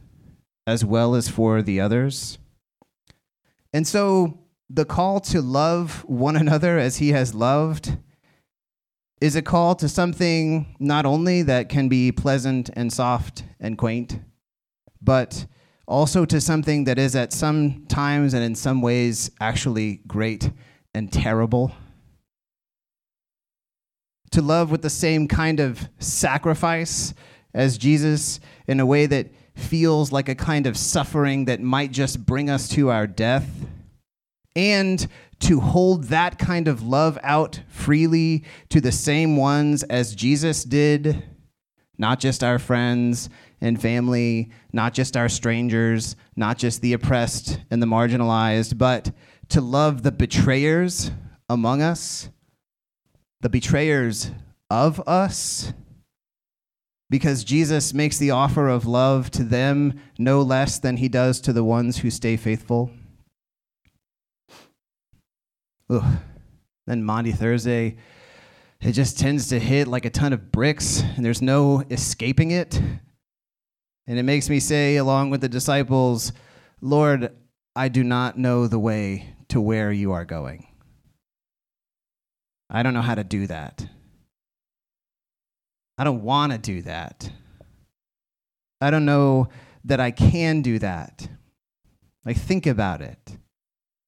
as 0.68 0.84
well 0.84 1.16
as 1.16 1.30
for 1.30 1.62
the 1.62 1.80
others. 1.80 2.38
And 3.74 3.88
so 3.88 4.40
the 4.70 4.86
call 4.86 5.20
to 5.20 5.42
love 5.42 6.04
one 6.08 6.36
another 6.36 6.80
as 6.80 6.98
he 6.98 7.10
has 7.10 7.36
loved 7.36 7.98
is 9.22 9.36
a 9.36 9.42
call 9.42 9.76
to 9.76 9.88
something 9.88 10.76
not 10.80 11.06
only 11.06 11.42
that 11.44 11.70
can 11.70 11.88
be 11.88 12.12
pleasant 12.12 12.70
and 12.74 12.92
soft 12.92 13.44
and 13.60 13.78
quaint, 13.78 14.20
but 15.02 15.46
also 15.88 16.26
to 16.26 16.42
something 16.42 16.86
that 16.86 16.98
is 16.98 17.16
at 17.16 17.32
some 17.32 17.86
times 17.88 18.34
and 18.34 18.44
in 18.44 18.56
some 18.56 18.82
ways 18.82 19.32
actually 19.40 20.02
great 20.08 20.52
and 20.94 21.12
terrible. 21.12 21.72
To 24.32 24.42
love 24.42 24.72
with 24.72 24.82
the 24.82 24.90
same 24.90 25.28
kind 25.28 25.60
of 25.60 25.88
sacrifice 26.00 27.14
as 27.54 27.78
Jesus 27.78 28.40
in 28.68 28.80
a 28.80 28.86
way 28.86 29.06
that 29.06 29.30
feels 29.56 30.12
like 30.12 30.28
a 30.28 30.36
kind 30.36 30.68
of 30.68 30.78
suffering 30.78 31.46
that 31.46 31.62
might 31.62 31.92
just 31.92 32.26
bring 32.26 32.50
us 32.50 32.68
to 32.70 32.90
our 32.90 33.08
death. 33.08 33.48
And 34.56 35.08
to 35.42 35.60
hold 35.60 36.06
that 36.06 36.40
kind 36.40 36.68
of 36.68 36.82
love 36.82 37.18
out 37.22 37.60
freely 37.68 38.44
to 38.70 38.80
the 38.80 38.92
same 38.92 39.38
ones 39.38 39.84
as 39.84 40.16
Jesus 40.16 40.64
did, 40.64 41.24
not 41.98 42.20
just 42.20 42.44
our 42.44 42.58
friends 42.58 43.30
and 43.62 43.82
family, 43.82 44.52
not 44.74 44.94
just 44.94 45.16
our 45.18 45.30
strangers, 45.30 46.16
not 46.36 46.58
just 46.58 46.82
the 46.82 46.94
oppressed 46.94 47.60
and 47.72 47.82
the 47.82 47.88
marginalized, 47.88 48.78
but 48.78 49.12
to 49.50 49.62
love 49.62 50.04
the 50.04 50.12
betrayers 50.12 51.12
among 51.50 51.82
us, 51.82 52.30
the 53.42 53.50
betrayers 53.50 54.32
of 54.70 55.00
us. 55.08 55.74
Because 57.10 57.44
Jesus 57.44 57.94
makes 57.94 58.18
the 58.18 58.32
offer 58.32 58.68
of 58.68 58.88
love 58.88 59.30
to 59.32 59.44
them 59.44 60.00
no 60.18 60.42
less 60.42 60.80
than 60.80 60.98
he 60.98 61.08
does 61.08 61.40
to 61.42 61.54
the 61.54 61.64
ones 61.64 61.98
who 61.98 62.10
stay 62.10 62.36
faithful. 62.36 62.90
Ugh. 65.90 66.18
Then 66.88 67.04
Maundy 67.04 67.32
Thursday, 67.32 67.98
it 68.82 68.92
just 68.92 69.20
tends 69.20 69.48
to 69.50 69.60
hit 69.60 69.88
like 69.88 70.06
a 70.06 70.10
ton 70.10 70.34
of 70.34 70.52
bricks, 70.52 71.02
and 71.02 71.26
there's 71.26 71.42
no 71.42 71.84
escaping 71.90 72.52
it. 72.52 72.80
And 74.08 74.20
it 74.20 74.24
makes 74.24 74.50
me 74.50 74.60
say, 74.60 74.98
along 74.98 75.32
with 75.32 75.42
the 75.42 75.50
disciples, 75.50 76.32
Lord, 76.82 77.36
I 77.76 77.90
do 77.90 78.04
not 78.04 78.38
know 78.38 78.68
the 78.68 78.80
way 78.80 79.34
to 79.50 79.60
where 79.60 79.92
you 79.92 80.12
are 80.12 80.26
going. 80.26 80.68
I 82.70 82.84
don't 82.84 82.94
know 82.94 83.02
how 83.02 83.16
to 83.16 83.24
do 83.24 83.48
that. 83.48 83.88
I 85.98 86.04
don't 86.04 86.24
want 86.24 86.52
to 86.52 86.58
do 86.58 86.82
that. 86.84 87.30
I 88.82 88.92
don't 88.92 89.06
know 89.06 89.50
that 89.86 90.00
I 90.00 90.12
can 90.12 90.62
do 90.62 90.80
that. 90.80 91.28
Like, 92.26 92.38
think 92.38 92.66
about 92.66 93.02
it 93.02 93.38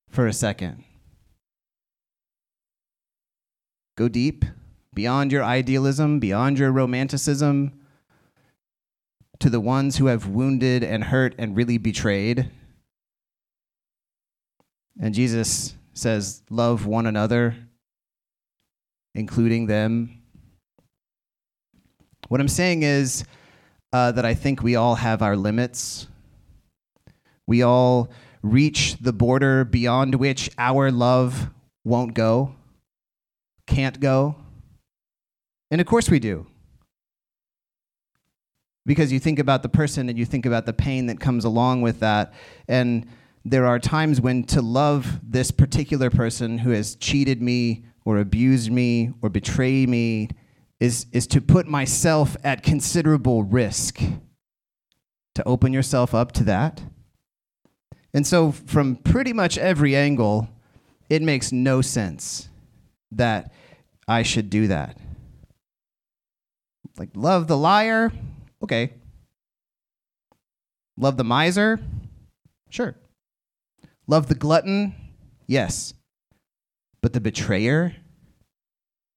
for 0.09 0.27
a 0.27 0.33
second. 0.33 0.83
Go 3.95 4.07
deep, 4.07 4.43
beyond 4.93 5.31
your 5.31 5.43
idealism, 5.43 6.19
beyond 6.19 6.59
your 6.59 6.71
romanticism, 6.71 7.76
to 9.39 9.49
the 9.49 9.59
ones 9.59 9.97
who 9.97 10.07
have 10.07 10.27
wounded 10.27 10.83
and 10.83 11.05
hurt 11.05 11.35
and 11.37 11.55
really 11.55 11.77
betrayed. 11.77 12.49
And 14.99 15.13
Jesus 15.13 15.75
says, 15.93 16.43
Love 16.49 16.85
one 16.85 17.05
another, 17.05 17.55
including 19.13 19.67
them. 19.67 20.21
What 22.27 22.41
I'm 22.41 22.47
saying 22.47 22.83
is 22.83 23.23
uh, 23.93 24.11
that 24.11 24.25
I 24.25 24.33
think 24.33 24.61
we 24.61 24.75
all 24.75 24.95
have 24.95 25.21
our 25.21 25.35
limits. 25.35 26.07
We 27.45 27.61
all 27.61 28.09
reach 28.41 28.97
the 28.99 29.13
border 29.13 29.63
beyond 29.63 30.15
which 30.15 30.49
our 30.57 30.91
love 30.91 31.49
won't 31.85 32.13
go 32.13 32.53
can't 33.67 33.99
go? 33.99 34.35
And 35.69 35.79
of 35.79 35.85
course 35.85 36.09
we 36.09 36.19
do. 36.19 36.47
Because 38.87 39.11
you 39.11 39.19
think 39.19 39.37
about 39.37 39.61
the 39.61 39.69
person 39.69 40.09
and 40.09 40.17
you 40.17 40.25
think 40.25 40.47
about 40.47 40.65
the 40.65 40.73
pain 40.73 41.05
that 41.05 41.19
comes 41.19 41.45
along 41.45 41.83
with 41.83 41.99
that. 41.99 42.33
And 42.67 43.05
there 43.45 43.67
are 43.67 43.77
times 43.77 44.19
when 44.19 44.45
to 44.45 44.61
love 44.61 45.19
this 45.21 45.51
particular 45.51 46.09
person 46.09 46.57
who 46.57 46.71
has 46.71 46.95
cheated 46.95 47.41
me 47.41 47.85
or 48.05 48.17
abused 48.17 48.71
me 48.71 49.11
or 49.21 49.29
betrayed 49.29 49.89
me 49.89 50.29
is, 50.79 51.05
is 51.11 51.27
to 51.27 51.41
put 51.41 51.67
myself 51.67 52.37
at 52.43 52.63
considerable 52.63 53.43
risk. 53.43 53.99
To 55.35 55.43
open 55.43 55.71
yourself 55.71 56.15
up 56.15 56.31
to 56.31 56.43
that. 56.45 56.81
And 58.13 58.25
so, 58.25 58.51
from 58.51 58.95
pretty 58.95 59.33
much 59.33 59.57
every 59.57 59.95
angle, 59.95 60.49
it 61.09 61.21
makes 61.21 61.51
no 61.51 61.81
sense 61.81 62.49
that 63.11 63.53
I 64.07 64.23
should 64.23 64.49
do 64.49 64.67
that. 64.67 64.97
Like, 66.97 67.09
love 67.13 67.47
the 67.47 67.57
liar? 67.57 68.11
Okay. 68.63 68.93
Love 70.97 71.17
the 71.17 71.23
miser? 71.23 71.79
Sure. 72.69 72.95
Love 74.07 74.27
the 74.27 74.35
glutton? 74.35 74.95
Yes. 75.47 75.93
But 77.01 77.13
the 77.13 77.21
betrayer? 77.21 77.95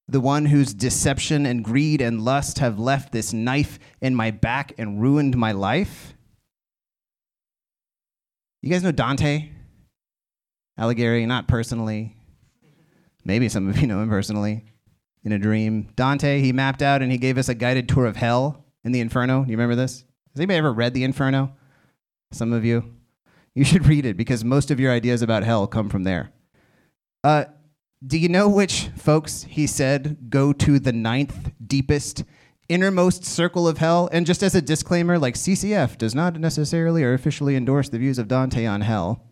The 0.09 0.21
one 0.21 0.47
whose 0.47 0.75
deception 0.75 1.47
and 1.47 1.65
greed 1.65 2.01
and 2.01 2.21
lust 2.21 2.59
have 2.59 2.79
left 2.79 3.13
this 3.13 3.33
knife 3.33 3.79
in 4.01 4.15
my 4.15 4.31
back 4.31 4.73
and 4.77 5.01
ruined 5.01 5.37
my 5.37 5.53
life? 5.53 6.15
You 8.63 8.71
guys 8.71 8.83
know 8.83 8.93
Dante 8.93 9.51
Alighieri? 10.79 11.27
Not 11.27 11.49
personally, 11.49 12.17
Maybe 13.25 13.49
some 13.49 13.69
of 13.69 13.79
you 13.79 13.87
know 13.87 14.03
him 14.03 14.09
personally 14.09 14.65
in 15.25 15.33
a 15.33 15.39
dream. 15.39 15.89
Dante, 15.97 16.41
he 16.41 16.53
mapped 16.53 16.83
out 16.83 17.03
and 17.03 17.13
he 17.13 17.19
gave 17.19 17.39
us 17.39 17.49
a 17.49 17.55
guided 17.55 17.89
tour 17.89 18.07
of 18.07 18.17
hell 18.17 18.65
in 18.85 18.93
the 18.93 19.01
Inferno. 19.01 19.45
Do 19.45 19.51
you 19.51 19.57
remember 19.57 19.77
this? 19.77 20.05
Has 20.33 20.41
anybody 20.41 20.59
ever 20.59 20.73
read 20.73 20.95
the 20.95 21.05
Inferno? 21.05 21.53
Some 22.33 22.53
of 22.53 22.65
you. 22.65 22.95
You 23.55 23.65
should 23.65 23.87
read 23.87 24.07
it 24.07 24.17
because 24.17 24.45
most 24.45 24.71
of 24.71 24.79
your 24.79 24.93
ideas 24.93 25.23
about 25.23 25.43
hell 25.43 25.67
come 25.67 25.89
from 25.89 26.05
there. 26.05 26.31
Uh, 27.25 27.47
do 28.07 28.17
you 28.17 28.29
know 28.29 28.49
which 28.49 28.89
folks 28.97 29.43
he 29.43 29.67
said 29.67 30.31
go 30.31 30.53
to 30.53 30.79
the 30.79 30.93
ninth 30.93 31.51
deepest, 31.67 32.25
innermost 32.69 33.25
circle 33.25 33.69
of 33.69 33.79
hell? 33.79 34.09
And 34.13 34.25
just 34.25 34.43
as 34.43 34.55
a 34.55 34.63
disclaimer, 34.63 35.19
like 35.19 35.35
CCF 35.35 35.99
does 35.99 36.15
not 36.15 36.39
necessarily 36.39 37.03
or 37.03 37.13
officially 37.13 37.57
endorse 37.57 37.89
the 37.89 37.99
views 37.99 38.19
of 38.19 38.29
Dante 38.29 38.65
on 38.65 38.81
hell. 38.83 39.25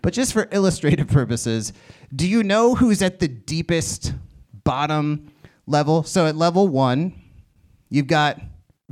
But 0.00 0.14
just 0.14 0.32
for 0.32 0.48
illustrative 0.50 1.06
purposes, 1.08 1.72
do 2.14 2.26
you 2.26 2.42
know 2.42 2.74
who's 2.74 3.02
at 3.02 3.20
the 3.20 3.28
deepest 3.28 4.14
bottom 4.64 5.30
level? 5.66 6.02
So 6.02 6.26
at 6.26 6.34
level 6.34 6.66
one, 6.66 7.14
you've 7.88 8.08
got 8.08 8.40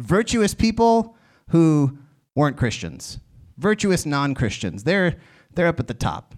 virtuous 0.00 0.54
people 0.54 1.16
who 1.50 1.98
weren't 2.34 2.56
Christians, 2.56 3.18
virtuous 3.58 4.06
non 4.06 4.34
Christians. 4.34 4.84
They're, 4.84 5.16
they're 5.54 5.66
up 5.66 5.80
at 5.80 5.86
the 5.86 5.94
top. 5.94 6.34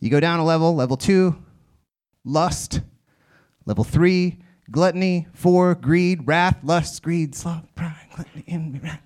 You 0.00 0.10
go 0.10 0.20
down 0.20 0.40
a 0.40 0.44
level, 0.44 0.74
level 0.74 0.96
two, 0.96 1.42
lust. 2.24 2.80
Level 3.66 3.84
three, 3.84 4.38
gluttony. 4.70 5.26
Four, 5.32 5.74
greed, 5.74 6.26
wrath, 6.26 6.58
lust, 6.62 7.02
greed, 7.02 7.34
sloth, 7.34 7.74
pride, 7.74 8.08
gluttony, 8.14 8.44
envy, 8.46 8.78
wrath. 8.78 9.00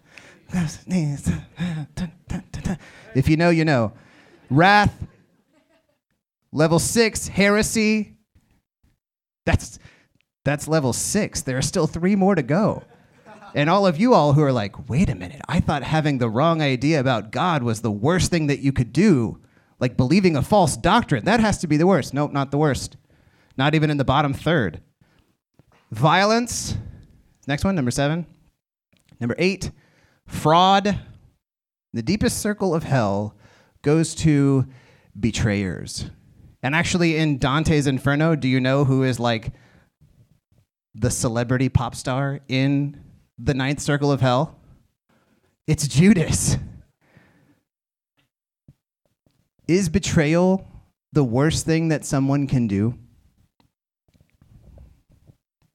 If 3.15 3.29
you 3.29 3.37
know, 3.37 3.51
you 3.51 3.65
know. 3.65 3.93
Wrath, 4.51 5.07
Level 6.53 6.79
six, 6.79 7.29
heresy. 7.29 8.17
That's, 9.45 9.79
that's 10.45 10.69
level 10.69 10.93
six. 10.93 11.43
There 11.43 11.59
are 11.59 11.63
still 11.63 11.87
three 11.87 12.17
more 12.17 12.35
to 12.35 12.43
go. 12.43 12.83
And 13.55 13.71
all 13.71 13.87
of 13.87 13.99
you 13.99 14.15
all 14.15 14.33
who 14.33 14.43
are 14.43 14.53
like, 14.53 14.89
wait 14.89 15.09
a 15.09 15.15
minute, 15.15 15.41
I 15.49 15.61
thought 15.61 15.83
having 15.83 16.19
the 16.19 16.29
wrong 16.29 16.63
idea 16.63 17.01
about 17.01 17.33
God 17.33 17.63
was 17.63 17.81
the 17.81 17.91
worst 17.91 18.31
thing 18.31 18.47
that 18.49 18.61
you 18.61 18.73
could 18.73 18.93
do. 18.93 19.41
Like 19.81 19.97
believing 19.97 20.37
a 20.37 20.43
false 20.43 20.77
doctrine. 20.77 21.25
That 21.25 21.41
has 21.41 21.59
to 21.59 21.67
be 21.67 21.77
the 21.77 21.87
worst. 21.87 22.13
Nope, 22.13 22.33
not 22.33 22.51
the 22.51 22.59
worst. 22.59 22.97
Not 23.57 23.75
even 23.75 23.91
in 23.91 23.97
the 23.97 24.05
bottom 24.05 24.35
third. 24.35 24.81
Violence. 25.91 26.77
Next 27.47 27.65
one, 27.65 27.75
number 27.75 27.91
seven. 27.91 28.27
Number 29.21 29.37
eight, 29.39 29.71
fraud. 30.27 30.99
The 31.93 32.03
deepest 32.03 32.39
circle 32.41 32.75
of 32.75 32.83
hell 32.83 33.37
goes 33.83 34.15
to 34.17 34.67
betrayers. 35.19 36.11
And 36.63 36.75
actually, 36.75 37.17
in 37.17 37.39
Dante's 37.39 37.87
Inferno, 37.87 38.35
do 38.35 38.49
you 38.49 38.61
know 38.61 38.85
who 38.85 39.05
is 39.05 39.19
like 39.21 39.53
the 40.95 41.11
celebrity 41.11 41.69
pop 41.69 41.95
star 41.95 42.41
in 42.49 43.01
the 43.39 43.55
ninth 43.55 43.81
circle 43.81 44.11
of 44.11 44.21
hell? 44.21 44.57
It's 45.67 45.87
Judas. 45.87 46.57
Is 49.67 49.89
betrayal 49.89 50.67
the 51.13 51.25
worst 51.25 51.67
thing 51.67 51.89
that 51.89 52.05
someone 52.05 52.47
can 52.47 52.67
do? 52.67 52.99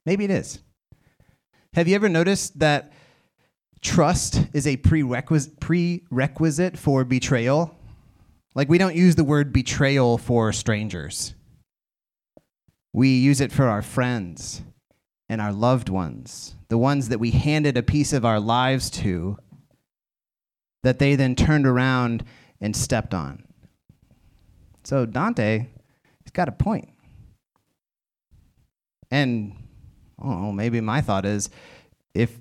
Maybe 0.04 0.24
it 0.24 0.30
is. 0.30 0.58
Have 1.74 1.88
you 1.88 1.94
ever 1.94 2.08
noticed 2.08 2.58
that 2.58 2.92
trust 3.80 4.46
is 4.52 4.66
a 4.66 4.76
prerequisite, 4.76 5.60
prerequisite 5.60 6.76
for 6.76 7.04
betrayal? 7.04 7.76
Like, 8.54 8.68
we 8.68 8.78
don't 8.78 8.94
use 8.94 9.16
the 9.16 9.24
word 9.24 9.52
betrayal 9.52 10.18
for 10.18 10.52
strangers, 10.52 11.34
we 12.92 13.16
use 13.18 13.40
it 13.40 13.50
for 13.50 13.64
our 13.64 13.82
friends 13.82 14.62
and 15.28 15.40
our 15.40 15.52
loved 15.52 15.88
ones, 15.88 16.54
the 16.68 16.78
ones 16.78 17.08
that 17.08 17.18
we 17.18 17.30
handed 17.30 17.76
a 17.76 17.82
piece 17.82 18.12
of 18.12 18.24
our 18.24 18.40
lives 18.40 18.90
to, 18.90 19.38
that 20.82 20.98
they 20.98 21.16
then 21.16 21.34
turned 21.34 21.66
around 21.66 22.24
and 22.60 22.76
stepped 22.76 23.14
on. 23.14 23.44
So, 24.84 25.06
Dante, 25.06 25.66
he's 26.22 26.30
got 26.32 26.48
a 26.48 26.52
point. 26.52 26.90
And 29.10 29.56
oh, 30.22 30.52
maybe 30.52 30.80
my 30.80 31.00
thought 31.00 31.24
is 31.24 31.48
if 32.14 32.38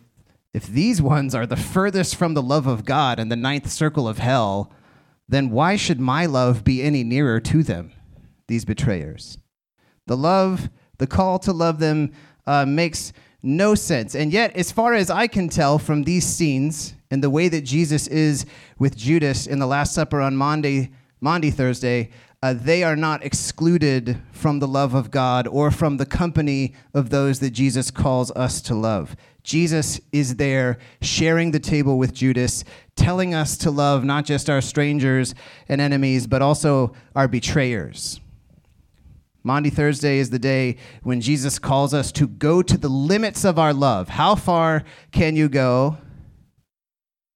if 0.53 0.67
these 0.67 1.01
ones 1.01 1.33
are 1.33 1.47
the 1.47 1.55
furthest 1.55 2.15
from 2.15 2.35
the 2.35 2.41
love 2.41 2.67
of 2.67 2.85
God 2.85 3.19
and 3.19 3.31
the 3.31 3.35
ninth 3.35 3.71
circle 3.71 4.07
of 4.07 4.19
hell, 4.19 4.71
then 5.27 5.49
why 5.49 5.75
should 5.75 5.99
my 5.99 6.27
love 6.27 6.63
be 6.63 6.83
any 6.83 7.03
nearer 7.03 7.39
to 7.39 7.63
them, 7.63 7.91
these 8.47 8.63
betrayers? 8.63 9.39
The 10.05 10.17
love, 10.17 10.69
the 10.99 11.07
call 11.07 11.39
to 11.39 11.51
love 11.51 11.79
them 11.79 12.11
uh, 12.47 12.65
makes 12.65 13.13
no 13.41 13.75
sense. 13.75 14.15
And 14.15 14.31
yet, 14.31 14.55
as 14.55 14.71
far 14.71 14.93
as 14.93 15.09
I 15.09 15.27
can 15.27 15.49
tell 15.49 15.77
from 15.77 16.03
these 16.03 16.25
scenes 16.25 16.93
and 17.11 17.23
the 17.23 17.29
way 17.29 17.49
that 17.49 17.61
Jesus 17.61 18.07
is 18.07 18.45
with 18.79 18.95
Judas 18.95 19.47
in 19.47 19.59
the 19.59 19.67
Last 19.67 19.93
Supper 19.93 20.21
on 20.21 20.35
Monday, 20.35 20.91
Maundy 21.19 21.51
Thursday, 21.51 22.09
uh, 22.41 22.53
they 22.53 22.83
are 22.83 22.97
not 22.97 23.23
excluded 23.23 24.17
from 24.33 24.59
the 24.59 24.67
love 24.67 24.93
of 24.93 25.11
God 25.11 25.47
or 25.47 25.71
from 25.71 25.95
the 25.95 26.05
company 26.05 26.73
of 26.93 27.09
those 27.09 27.39
that 27.39 27.51
Jesus 27.51 27.89
calls 27.89 28.31
us 28.31 28.61
to 28.63 28.75
love. 28.75 29.15
Jesus 29.43 30.01
is 30.11 30.35
there 30.35 30.77
sharing 31.01 31.51
the 31.51 31.59
table 31.59 31.97
with 31.97 32.13
Judas, 32.13 32.65
telling 32.97 33.33
us 33.33 33.57
to 33.57 33.71
love 33.71 34.03
not 34.03 34.25
just 34.25 34.49
our 34.49 34.59
strangers 34.59 35.33
and 35.69 35.79
enemies, 35.79 36.27
but 36.27 36.41
also 36.41 36.93
our 37.15 37.29
betrayers. 37.29 38.19
Maundy 39.43 39.69
Thursday 39.69 40.19
is 40.19 40.29
the 40.29 40.39
day 40.39 40.77
when 41.03 41.19
Jesus 41.19 41.59
calls 41.59 41.93
us 41.93 42.13
to 42.13 42.27
go 42.27 42.61
to 42.61 42.77
the 42.77 42.87
limits 42.87 43.43
of 43.43 43.59
our 43.59 43.73
love. 43.73 44.09
How 44.09 44.35
far 44.35 44.83
can 45.11 45.35
you 45.35 45.49
go 45.49 45.97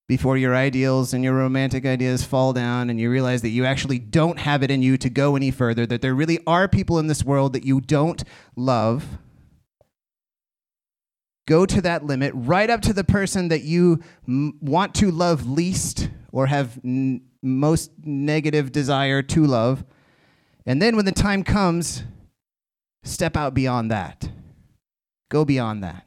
before 0.07 0.37
your 0.37 0.55
ideals 0.55 1.13
and 1.13 1.21
your 1.21 1.33
romantic 1.33 1.85
ideas 1.85 2.23
fall 2.23 2.53
down 2.53 2.89
and 2.89 2.97
you 2.97 3.11
realize 3.11 3.41
that 3.41 3.49
you 3.49 3.65
actually 3.65 3.99
don't 3.99 4.39
have 4.39 4.63
it 4.63 4.71
in 4.71 4.81
you 4.81 4.97
to 4.97 5.09
go 5.09 5.35
any 5.35 5.51
further, 5.51 5.85
that 5.85 6.01
there 6.01 6.15
really 6.15 6.39
are 6.47 6.69
people 6.69 6.97
in 6.97 7.07
this 7.07 7.25
world 7.25 7.51
that 7.51 7.65
you 7.65 7.81
don't 7.81 8.23
love? 8.55 9.17
Go 11.45 11.65
to 11.65 11.81
that 11.81 12.05
limit, 12.05 12.31
right 12.35 12.69
up 12.69 12.81
to 12.83 12.93
the 12.93 13.03
person 13.03 13.49
that 13.49 13.63
you 13.63 14.01
m- 14.25 14.57
want 14.61 14.95
to 14.95 15.11
love 15.11 15.49
least 15.49 16.09
or 16.31 16.47
have 16.47 16.79
n- 16.85 17.21
most 17.41 17.91
negative 18.03 18.71
desire 18.71 19.21
to 19.23 19.45
love. 19.45 19.83
And 20.67 20.81
then 20.81 20.97
when 20.97 21.05
the 21.05 21.13
time 21.13 21.43
comes, 21.43 22.03
step 23.03 23.37
out 23.37 23.53
beyond 23.53 23.89
that. 23.89 24.29
Go 25.29 25.45
beyond 25.45 25.81
that. 25.83 26.05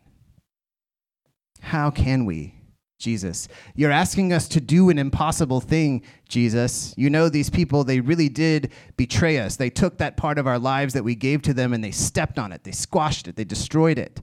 How 1.60 1.90
can 1.90 2.26
we? 2.26 2.54
Jesus. 2.98 3.48
You're 3.74 3.90
asking 3.90 4.34
us 4.34 4.46
to 4.48 4.60
do 4.60 4.90
an 4.90 4.98
impossible 4.98 5.62
thing, 5.62 6.02
Jesus. 6.28 6.92
You 6.98 7.08
know, 7.08 7.30
these 7.30 7.48
people, 7.48 7.82
they 7.82 8.00
really 8.00 8.28
did 8.28 8.72
betray 8.98 9.38
us. 9.38 9.56
They 9.56 9.70
took 9.70 9.96
that 9.96 10.18
part 10.18 10.36
of 10.36 10.46
our 10.46 10.58
lives 10.58 10.92
that 10.92 11.04
we 11.04 11.14
gave 11.14 11.40
to 11.42 11.54
them 11.54 11.72
and 11.72 11.82
they 11.82 11.90
stepped 11.90 12.38
on 12.38 12.52
it, 12.52 12.62
they 12.62 12.72
squashed 12.72 13.26
it, 13.26 13.36
they 13.36 13.44
destroyed 13.44 13.98
it. 13.98 14.22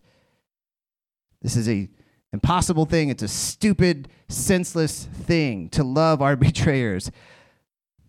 This 1.42 1.56
is 1.56 1.68
a 1.68 1.90
impossible 2.32 2.86
thing. 2.86 3.10
It's 3.10 3.24
a 3.24 3.28
stupid, 3.28 4.10
senseless 4.30 5.06
thing 5.06 5.70
to 5.70 5.84
love 5.84 6.22
our 6.22 6.36
betrayers 6.48 7.10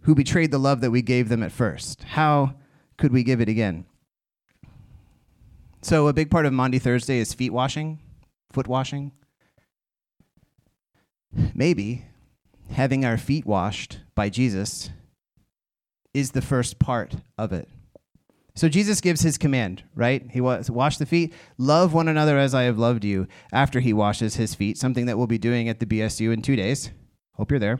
who 0.02 0.14
betrayed 0.14 0.50
the 0.50 0.58
love 0.58 0.80
that 0.80 0.90
we 0.90 1.02
gave 1.02 1.28
them 1.28 1.42
at 1.42 1.52
first. 1.52 2.04
How 2.04 2.54
could 2.96 3.12
we 3.12 3.22
give 3.22 3.40
it 3.40 3.48
again? 3.48 3.84
So, 5.80 6.08
a 6.08 6.12
big 6.12 6.30
part 6.30 6.46
of 6.46 6.52
Maundy 6.52 6.78
Thursday 6.78 7.18
is 7.18 7.34
feet 7.34 7.52
washing, 7.52 8.00
foot 8.50 8.66
washing. 8.66 9.12
Maybe 11.54 12.04
having 12.70 13.04
our 13.04 13.18
feet 13.18 13.46
washed 13.46 14.00
by 14.14 14.28
Jesus 14.28 14.90
is 16.14 16.32
the 16.32 16.42
first 16.42 16.78
part 16.78 17.16
of 17.36 17.52
it. 17.52 17.68
So 18.54 18.68
Jesus 18.68 19.00
gives 19.00 19.20
his 19.20 19.38
command, 19.38 19.84
right? 19.94 20.26
He 20.30 20.40
was 20.40 20.68
wash 20.68 20.96
the 20.96 21.06
feet, 21.06 21.32
love 21.58 21.94
one 21.94 22.08
another 22.08 22.38
as 22.38 22.54
I 22.54 22.64
have 22.64 22.78
loved 22.78 23.04
you 23.04 23.28
after 23.52 23.78
he 23.78 23.92
washes 23.92 24.34
his 24.34 24.54
feet, 24.54 24.76
something 24.76 25.06
that 25.06 25.16
we'll 25.16 25.28
be 25.28 25.38
doing 25.38 25.68
at 25.68 25.78
the 25.78 25.86
BSU 25.86 26.32
in 26.32 26.42
2 26.42 26.56
days. 26.56 26.90
Hope 27.34 27.52
you're 27.52 27.60
there. 27.60 27.78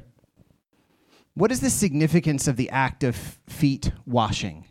What 1.39 1.53
is 1.53 1.61
the 1.61 1.71
significance 1.71 2.49
of 2.49 2.57
the 2.57 2.69
act 2.71 3.05
of 3.05 3.15
feet 3.47 3.93
washing? 4.05 4.65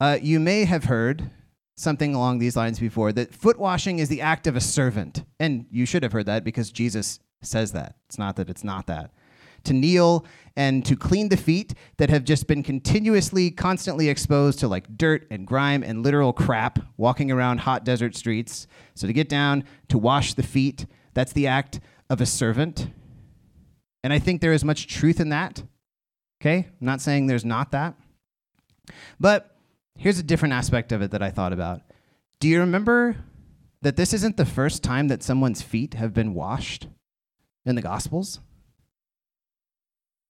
Uh, 0.00 0.18
you 0.20 0.40
may 0.40 0.64
have 0.64 0.86
heard 0.86 1.30
something 1.76 2.12
along 2.12 2.40
these 2.40 2.56
lines 2.56 2.80
before 2.80 3.12
that 3.12 3.32
foot 3.32 3.56
washing 3.56 4.00
is 4.00 4.08
the 4.08 4.20
act 4.20 4.48
of 4.48 4.56
a 4.56 4.60
servant. 4.60 5.22
And 5.38 5.66
you 5.70 5.86
should 5.86 6.02
have 6.02 6.10
heard 6.10 6.26
that 6.26 6.42
because 6.42 6.72
Jesus 6.72 7.20
says 7.40 7.70
that. 7.70 7.94
It's 8.08 8.18
not 8.18 8.34
that 8.34 8.50
it's 8.50 8.64
not 8.64 8.88
that 8.88 9.12
to 9.62 9.72
kneel 9.72 10.26
and 10.56 10.84
to 10.86 10.96
clean 10.96 11.28
the 11.28 11.36
feet 11.36 11.74
that 11.98 12.10
have 12.10 12.24
just 12.24 12.48
been 12.48 12.64
continuously, 12.64 13.52
constantly 13.52 14.08
exposed 14.08 14.58
to 14.58 14.66
like 14.66 14.98
dirt 14.98 15.24
and 15.30 15.46
grime 15.46 15.84
and 15.84 16.02
literal 16.02 16.32
crap 16.32 16.80
walking 16.96 17.30
around 17.30 17.60
hot 17.60 17.84
desert 17.84 18.16
streets. 18.16 18.66
So 18.96 19.06
to 19.06 19.12
get 19.12 19.28
down, 19.28 19.62
to 19.88 19.98
wash 19.98 20.34
the 20.34 20.42
feet, 20.42 20.86
that's 21.14 21.32
the 21.32 21.46
act 21.46 21.78
of 22.10 22.20
a 22.20 22.26
servant. 22.26 22.88
And 24.04 24.12
I 24.12 24.18
think 24.18 24.42
there 24.42 24.52
is 24.52 24.64
much 24.64 24.86
truth 24.86 25.18
in 25.18 25.30
that. 25.30 25.62
Okay? 26.40 26.68
I'm 26.68 26.86
not 26.86 27.00
saying 27.00 27.26
there's 27.26 27.44
not 27.44 27.70
that. 27.70 27.94
But 29.18 29.56
here's 29.96 30.18
a 30.18 30.22
different 30.22 30.52
aspect 30.52 30.92
of 30.92 31.00
it 31.00 31.10
that 31.12 31.22
I 31.22 31.30
thought 31.30 31.54
about. 31.54 31.80
Do 32.38 32.46
you 32.46 32.60
remember 32.60 33.16
that 33.80 33.96
this 33.96 34.12
isn't 34.12 34.36
the 34.36 34.44
first 34.44 34.82
time 34.82 35.08
that 35.08 35.22
someone's 35.22 35.62
feet 35.62 35.94
have 35.94 36.12
been 36.12 36.34
washed 36.34 36.86
in 37.64 37.76
the 37.76 37.82
Gospels? 37.82 38.40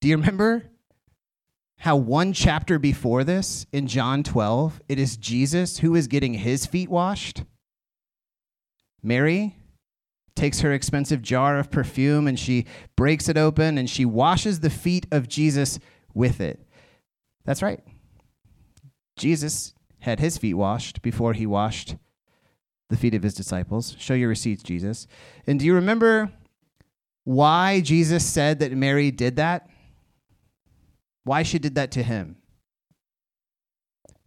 Do 0.01 0.07
you 0.07 0.17
remember 0.17 0.71
how 1.79 1.97
one 1.97 2.33
chapter 2.33 2.79
before 2.79 3.25
this, 3.25 3.67
in 3.73 3.89
John 3.89 4.23
12, 4.23 4.83
it 4.89 5.01
is 5.01 5.17
Jesus 5.17 5.79
who 5.79 5.97
is 5.97 6.07
getting 6.07 6.35
his 6.35 6.65
feet 6.65 6.89
washed? 6.89 7.43
Mary 9.03 9.57
takes 10.37 10.61
her 10.61 10.73
expensive 10.73 11.23
jar 11.23 11.59
of 11.59 11.71
perfume 11.71 12.27
and 12.27 12.39
she 12.39 12.67
breaks 12.97 13.29
it 13.29 13.37
open 13.37 13.79
and 13.79 13.89
she 13.89 14.05
washes 14.05 14.61
the 14.61 14.71
feet 14.71 15.07
of 15.13 15.29
Jesus 15.29 15.79
with 16.13 16.41
it. 16.41 16.67
That's 17.45 17.63
right. 17.63 17.81
Jesus 19.17 19.75
had 20.01 20.21
his 20.21 20.39
feet 20.39 20.55
washed 20.55 21.03
before 21.03 21.33
he 21.33 21.47
washed 21.47 21.97
the 22.91 22.97
feet 22.97 23.15
of 23.15 23.23
his 23.23 23.35
disciples. 23.35 23.97
Show 23.99 24.15
your 24.15 24.29
receipts, 24.29 24.63
Jesus. 24.63 25.07
And 25.47 25.59
do 25.59 25.67
you 25.67 25.75
remember 25.75 26.33
why 27.25 27.81
Jesus 27.81 28.25
said 28.27 28.59
that 28.59 28.73
Mary 28.73 29.11
did 29.11 29.37
that? 29.37 29.69
why 31.25 31.43
she 31.43 31.59
did 31.59 31.75
that 31.75 31.91
to 31.93 32.03
him. 32.03 32.37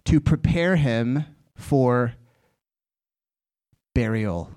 To 0.05 0.19
prepare 0.19 0.75
him 0.75 1.25
for 1.55 2.15
burial, 3.93 4.51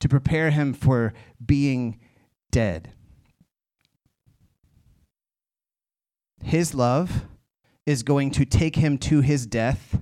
to 0.00 0.08
prepare 0.08 0.50
him 0.50 0.72
for 0.72 1.12
being 1.44 2.00
dead. 2.50 2.92
His 6.42 6.74
love 6.74 7.26
is 7.86 8.02
going 8.02 8.30
to 8.32 8.44
take 8.44 8.76
him 8.76 8.98
to 8.98 9.20
his 9.20 9.46
death, 9.46 10.00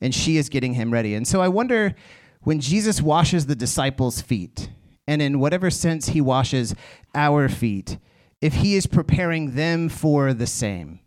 and 0.00 0.14
she 0.14 0.36
is 0.36 0.48
getting 0.48 0.74
him 0.74 0.92
ready. 0.92 1.14
And 1.14 1.26
so 1.26 1.40
I 1.40 1.48
wonder 1.48 1.94
when 2.42 2.60
Jesus 2.60 3.02
washes 3.02 3.46
the 3.46 3.56
disciples' 3.56 4.20
feet, 4.20 4.70
and 5.06 5.20
in 5.20 5.40
whatever 5.40 5.70
sense 5.70 6.08
he 6.08 6.20
washes 6.20 6.74
our 7.14 7.48
feet, 7.48 7.98
if 8.40 8.54
he 8.54 8.74
is 8.74 8.86
preparing 8.86 9.54
them 9.54 9.88
for 9.88 10.34
the 10.34 10.46
same. 10.46 11.00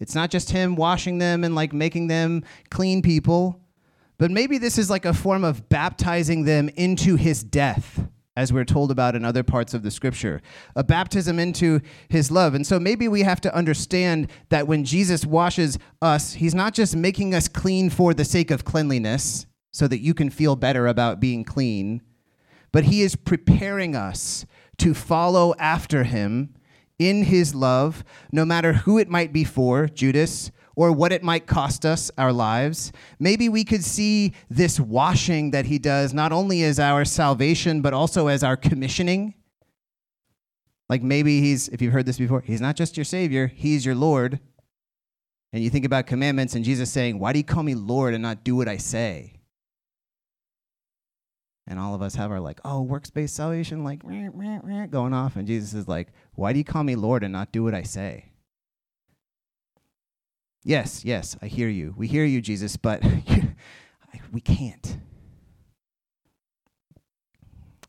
It's 0.00 0.14
not 0.14 0.30
just 0.30 0.50
him 0.50 0.76
washing 0.76 1.18
them 1.18 1.44
and 1.44 1.54
like 1.54 1.72
making 1.72 2.06
them 2.08 2.44
clean 2.70 3.02
people, 3.02 3.63
But 4.24 4.30
maybe 4.30 4.56
this 4.56 4.78
is 4.78 4.88
like 4.88 5.04
a 5.04 5.12
form 5.12 5.44
of 5.44 5.68
baptizing 5.68 6.44
them 6.44 6.70
into 6.76 7.16
his 7.16 7.44
death, 7.44 8.08
as 8.34 8.54
we're 8.54 8.64
told 8.64 8.90
about 8.90 9.14
in 9.14 9.22
other 9.22 9.42
parts 9.42 9.74
of 9.74 9.82
the 9.82 9.90
scripture, 9.90 10.40
a 10.74 10.82
baptism 10.82 11.38
into 11.38 11.82
his 12.08 12.30
love. 12.30 12.54
And 12.54 12.66
so 12.66 12.80
maybe 12.80 13.06
we 13.06 13.20
have 13.20 13.42
to 13.42 13.54
understand 13.54 14.30
that 14.48 14.66
when 14.66 14.82
Jesus 14.82 15.26
washes 15.26 15.78
us, 16.00 16.32
he's 16.32 16.54
not 16.54 16.72
just 16.72 16.96
making 16.96 17.34
us 17.34 17.48
clean 17.48 17.90
for 17.90 18.14
the 18.14 18.24
sake 18.24 18.50
of 18.50 18.64
cleanliness 18.64 19.44
so 19.72 19.86
that 19.88 20.00
you 20.00 20.14
can 20.14 20.30
feel 20.30 20.56
better 20.56 20.86
about 20.86 21.20
being 21.20 21.44
clean, 21.44 22.00
but 22.72 22.84
he 22.84 23.02
is 23.02 23.16
preparing 23.16 23.94
us 23.94 24.46
to 24.78 24.94
follow 24.94 25.54
after 25.58 26.04
him 26.04 26.54
in 26.98 27.24
his 27.24 27.54
love, 27.54 28.02
no 28.32 28.46
matter 28.46 28.72
who 28.72 28.96
it 28.96 29.10
might 29.10 29.34
be 29.34 29.44
for, 29.44 29.86
Judas, 29.86 30.50
or 30.76 30.92
what 30.92 31.12
it 31.12 31.22
might 31.22 31.46
cost 31.46 31.84
us 31.84 32.10
our 32.18 32.32
lives. 32.32 32.92
Maybe 33.18 33.48
we 33.48 33.64
could 33.64 33.84
see 33.84 34.32
this 34.50 34.80
washing 34.80 35.50
that 35.52 35.66
he 35.66 35.78
does 35.78 36.12
not 36.12 36.32
only 36.32 36.62
as 36.64 36.78
our 36.78 37.04
salvation, 37.04 37.80
but 37.80 37.94
also 37.94 38.26
as 38.28 38.42
our 38.42 38.56
commissioning. 38.56 39.34
Like 40.88 41.02
maybe 41.02 41.40
he's, 41.40 41.68
if 41.68 41.80
you've 41.80 41.92
heard 41.92 42.06
this 42.06 42.18
before, 42.18 42.40
he's 42.40 42.60
not 42.60 42.76
just 42.76 42.96
your 42.96 43.04
Savior, 43.04 43.46
he's 43.46 43.86
your 43.86 43.94
Lord. 43.94 44.40
And 45.52 45.62
you 45.62 45.70
think 45.70 45.84
about 45.84 46.06
commandments 46.06 46.54
and 46.54 46.64
Jesus 46.64 46.90
saying, 46.90 47.18
Why 47.18 47.32
do 47.32 47.38
you 47.38 47.44
call 47.44 47.62
me 47.62 47.74
Lord 47.74 48.12
and 48.12 48.22
not 48.22 48.42
do 48.42 48.56
what 48.56 48.68
I 48.68 48.76
say? 48.76 49.34
And 51.66 51.78
all 51.78 51.94
of 51.94 52.02
us 52.02 52.14
have 52.16 52.30
our 52.30 52.40
like, 52.40 52.60
oh, 52.64 52.82
works 52.82 53.10
based 53.10 53.36
salvation, 53.36 53.84
like 53.84 54.02
going 54.02 55.14
off. 55.14 55.36
And 55.36 55.46
Jesus 55.46 55.72
is 55.72 55.88
like, 55.88 56.08
why 56.34 56.52
do 56.52 56.58
you 56.58 56.64
call 56.64 56.84
me 56.84 56.94
Lord 56.94 57.24
and 57.24 57.32
not 57.32 57.52
do 57.52 57.64
what 57.64 57.74
I 57.74 57.82
say? 57.82 58.32
Yes, 60.64 61.04
yes, 61.04 61.36
I 61.42 61.46
hear 61.46 61.68
you. 61.68 61.94
We 61.96 62.08
hear 62.08 62.24
you, 62.24 62.40
Jesus, 62.40 62.78
but 62.78 63.02
we 64.32 64.40
can't. 64.40 64.96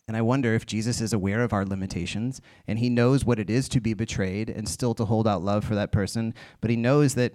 And 0.08 0.16
I 0.16 0.22
wonder 0.22 0.54
if 0.54 0.66
Jesus 0.66 1.02
is 1.02 1.14
aware 1.14 1.42
of 1.42 1.54
our 1.54 1.66
limitations 1.66 2.42
and 2.68 2.78
he 2.78 2.90
knows 2.90 3.26
what 3.26 3.40
it 3.40 3.50
is 3.50 3.70
to 3.70 3.80
be 3.80 3.94
betrayed 3.94 4.50
and 4.50 4.68
still 4.68 4.94
to 4.96 5.06
hold 5.06 5.28
out 5.28 5.42
love 5.42 5.64
for 5.64 5.74
that 5.76 5.92
person, 5.92 6.34
but 6.62 6.70
he 6.70 6.76
knows 6.76 7.16
that 7.16 7.34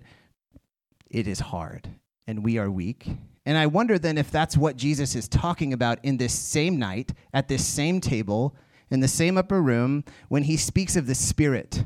it 1.11 1.27
is 1.27 1.41
hard 1.41 1.89
and 2.27 2.45
we 2.45 2.59
are 2.59 2.71
weak. 2.71 3.09
And 3.45 3.57
I 3.57 3.67
wonder 3.67 3.99
then 3.99 4.19
if 4.19 4.31
that's 4.31 4.57
what 4.57 4.77
Jesus 4.77 5.17
is 5.17 5.27
talking 5.27 5.73
about 5.73 5.99
in 6.05 6.19
this 6.19 6.35
same 6.39 6.79
night, 6.79 7.13
at 7.33 7.49
this 7.49 7.67
same 7.67 8.01
table, 8.01 8.55
in 8.91 9.01
the 9.01 9.09
same 9.09 9.39
upper 9.39 9.61
room, 9.63 10.05
when 10.29 10.45
he 10.45 10.57
speaks 10.57 10.95
of 10.95 11.07
the 11.07 11.15
Spirit 11.15 11.85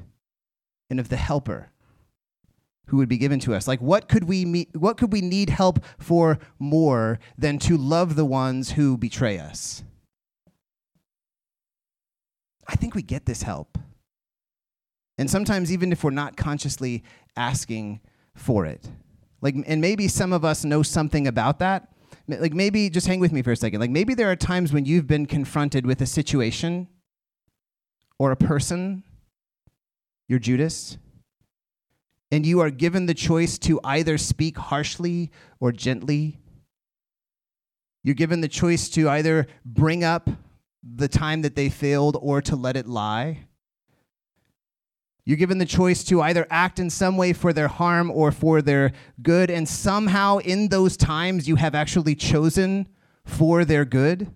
and 0.91 0.99
of 1.01 1.09
the 1.09 1.17
Helper 1.17 1.71
who 2.87 2.99
would 2.99 3.09
be 3.09 3.19
given 3.19 3.41
to 3.41 3.55
us. 3.55 3.67
Like, 3.67 3.81
what 3.81 4.09
could 4.09 4.25
we 4.25 4.45
meet, 4.45 4.77
what 4.77 4.97
could 4.97 5.13
we 5.13 5.21
need 5.21 5.51
help 5.51 5.83
for 5.99 6.39
more 6.59 7.19
than 7.39 7.59
to 7.61 7.77
love 7.77 8.17
the 8.17 8.25
ones 8.25 8.73
who 8.73 8.97
betray 8.97 9.39
us? 9.39 9.83
I 12.67 12.77
think 12.77 12.95
we 12.95 13.03
get 13.03 13.27
this 13.27 13.43
help. 13.43 13.79
And 15.19 15.31
sometimes, 15.31 15.73
even 15.73 15.93
if 15.93 16.03
we're 16.03 16.11
not 16.11 16.37
consciously 16.37 17.05
asking 17.37 18.01
for 18.35 18.67
it. 18.67 18.89
Like, 19.41 19.55
and 19.67 19.81
maybe 19.81 20.09
some 20.09 20.33
of 20.33 20.45
us 20.45 20.65
know 20.65 20.83
something 20.83 21.27
about 21.27 21.59
that. 21.61 21.89
Like, 22.27 22.55
maybe, 22.55 22.91
just 22.91 23.07
hang 23.07 23.21
with 23.21 23.33
me 23.33 23.43
for 23.43 23.53
a 23.53 23.57
second. 23.57 23.81
Like, 23.81 23.91
maybe 23.91 24.15
there 24.15 24.31
are 24.31 24.37
times 24.37 24.73
when 24.73 24.87
you've 24.87 25.07
been 25.07 25.27
confronted 25.27 25.87
with 25.87 26.01
a 26.01 26.07
situation 26.07 26.89
or 28.19 28.33
a 28.33 28.37
person, 28.37 29.05
you're 30.27 30.39
Judas, 30.39 30.97
and 32.31 32.45
you 32.45 32.61
are 32.61 32.71
given 32.71 33.07
the 33.07 33.15
choice 33.15 33.59
to 33.59 33.81
either 33.85 34.19
speak 34.19 34.57
harshly 34.57 35.31
or 35.61 35.73
gently. 35.73 36.41
You're 38.03 38.15
given 38.15 38.41
the 38.41 38.49
choice 38.49 38.89
to 38.91 39.09
either 39.09 39.47
bring 39.65 40.05
up 40.05 40.29
the 40.83 41.09
time 41.09 41.43
that 41.43 41.57
they 41.57 41.69
failed 41.69 42.19
or 42.21 42.43
to 42.43 42.57
let 42.57 42.77
it 42.77 42.87
lie. 42.87 43.47
You're 45.25 45.39
given 45.39 45.57
the 45.57 45.65
choice 45.65 46.05
to 46.05 46.21
either 46.21 46.47
act 46.51 46.79
in 46.79 46.91
some 46.91 47.17
way 47.17 47.33
for 47.33 47.55
their 47.55 47.69
harm 47.69 48.11
or 48.11 48.31
for 48.31 48.61
their 48.61 48.93
good, 49.23 49.51
and 49.51 49.67
somehow 49.67 50.39
in 50.39 50.69
those 50.69 50.99
times 50.99 51.49
you 51.49 51.57
have 51.57 51.75
actually 51.75 52.15
chosen 52.15 52.89
for 53.25 53.65
their 53.65 53.87
good. 53.87 54.35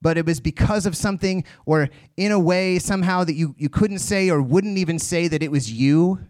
But 0.00 0.16
it 0.16 0.24
was 0.24 0.40
because 0.40 0.86
of 0.86 0.96
something, 0.96 1.44
or 1.66 1.90
in 2.16 2.32
a 2.32 2.38
way, 2.38 2.78
somehow 2.78 3.22
that 3.24 3.34
you, 3.34 3.54
you 3.58 3.68
couldn't 3.68 3.98
say 3.98 4.30
or 4.30 4.40
wouldn't 4.40 4.78
even 4.78 4.98
say 4.98 5.28
that 5.28 5.42
it 5.42 5.50
was 5.50 5.70
you 5.70 6.20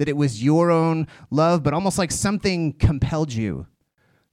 that 0.00 0.08
it 0.08 0.16
was 0.16 0.42
your 0.42 0.70
own 0.70 1.06
love, 1.30 1.62
but 1.62 1.74
almost 1.74 1.98
like 1.98 2.10
something 2.10 2.72
compelled 2.72 3.30
you, 3.30 3.66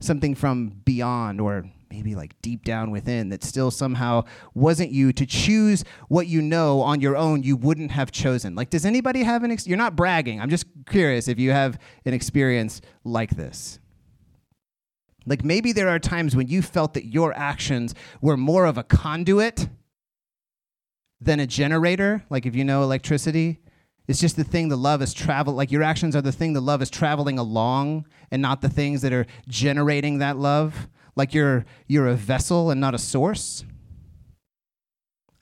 something 0.00 0.34
from 0.34 0.70
beyond 0.86 1.42
or 1.42 1.62
maybe 1.90 2.14
like 2.14 2.40
deep 2.40 2.64
down 2.64 2.90
within 2.90 3.28
that 3.28 3.44
still 3.44 3.70
somehow 3.70 4.24
wasn't 4.54 4.90
you 4.90 5.12
to 5.12 5.26
choose 5.26 5.84
what 6.08 6.26
you 6.26 6.40
know 6.40 6.80
on 6.80 7.02
your 7.02 7.18
own 7.18 7.42
you 7.42 7.54
wouldn't 7.54 7.90
have 7.90 8.10
chosen. 8.10 8.54
Like, 8.54 8.70
does 8.70 8.86
anybody 8.86 9.24
have 9.24 9.44
an? 9.44 9.50
Ex- 9.50 9.66
You're 9.66 9.76
not 9.76 9.94
bragging. 9.94 10.40
I'm 10.40 10.48
just 10.48 10.64
curious 10.86 11.28
if 11.28 11.38
you 11.38 11.50
have 11.50 11.78
an 12.06 12.14
experience 12.14 12.80
like 13.04 13.36
this. 13.36 13.78
Like 15.26 15.44
maybe 15.44 15.72
there 15.72 15.90
are 15.90 15.98
times 15.98 16.34
when 16.34 16.48
you 16.48 16.62
felt 16.62 16.94
that 16.94 17.04
your 17.04 17.36
actions 17.36 17.94
were 18.22 18.38
more 18.38 18.64
of 18.64 18.78
a 18.78 18.82
conduit 18.82 19.68
than 21.20 21.40
a 21.40 21.46
generator. 21.46 22.24
Like 22.30 22.46
if 22.46 22.56
you 22.56 22.64
know 22.64 22.82
electricity, 22.82 23.58
it's 24.08 24.20
just 24.20 24.36
the 24.36 24.44
thing 24.44 24.68
the 24.68 24.76
love 24.76 25.02
is 25.02 25.12
travel 25.12 25.52
like 25.52 25.70
your 25.70 25.82
actions 25.82 26.16
are 26.16 26.22
the 26.22 26.32
thing 26.32 26.54
the 26.54 26.60
love 26.60 26.80
is 26.80 26.88
traveling 26.88 27.38
along 27.38 28.06
and 28.30 28.40
not 28.40 28.62
the 28.62 28.68
things 28.70 29.02
that 29.02 29.12
are 29.12 29.26
generating 29.48 30.18
that 30.18 30.38
love. 30.38 30.88
Like 31.14 31.34
you're 31.34 31.66
you're 31.86 32.08
a 32.08 32.14
vessel 32.14 32.70
and 32.70 32.80
not 32.80 32.94
a 32.94 32.98
source. 32.98 33.64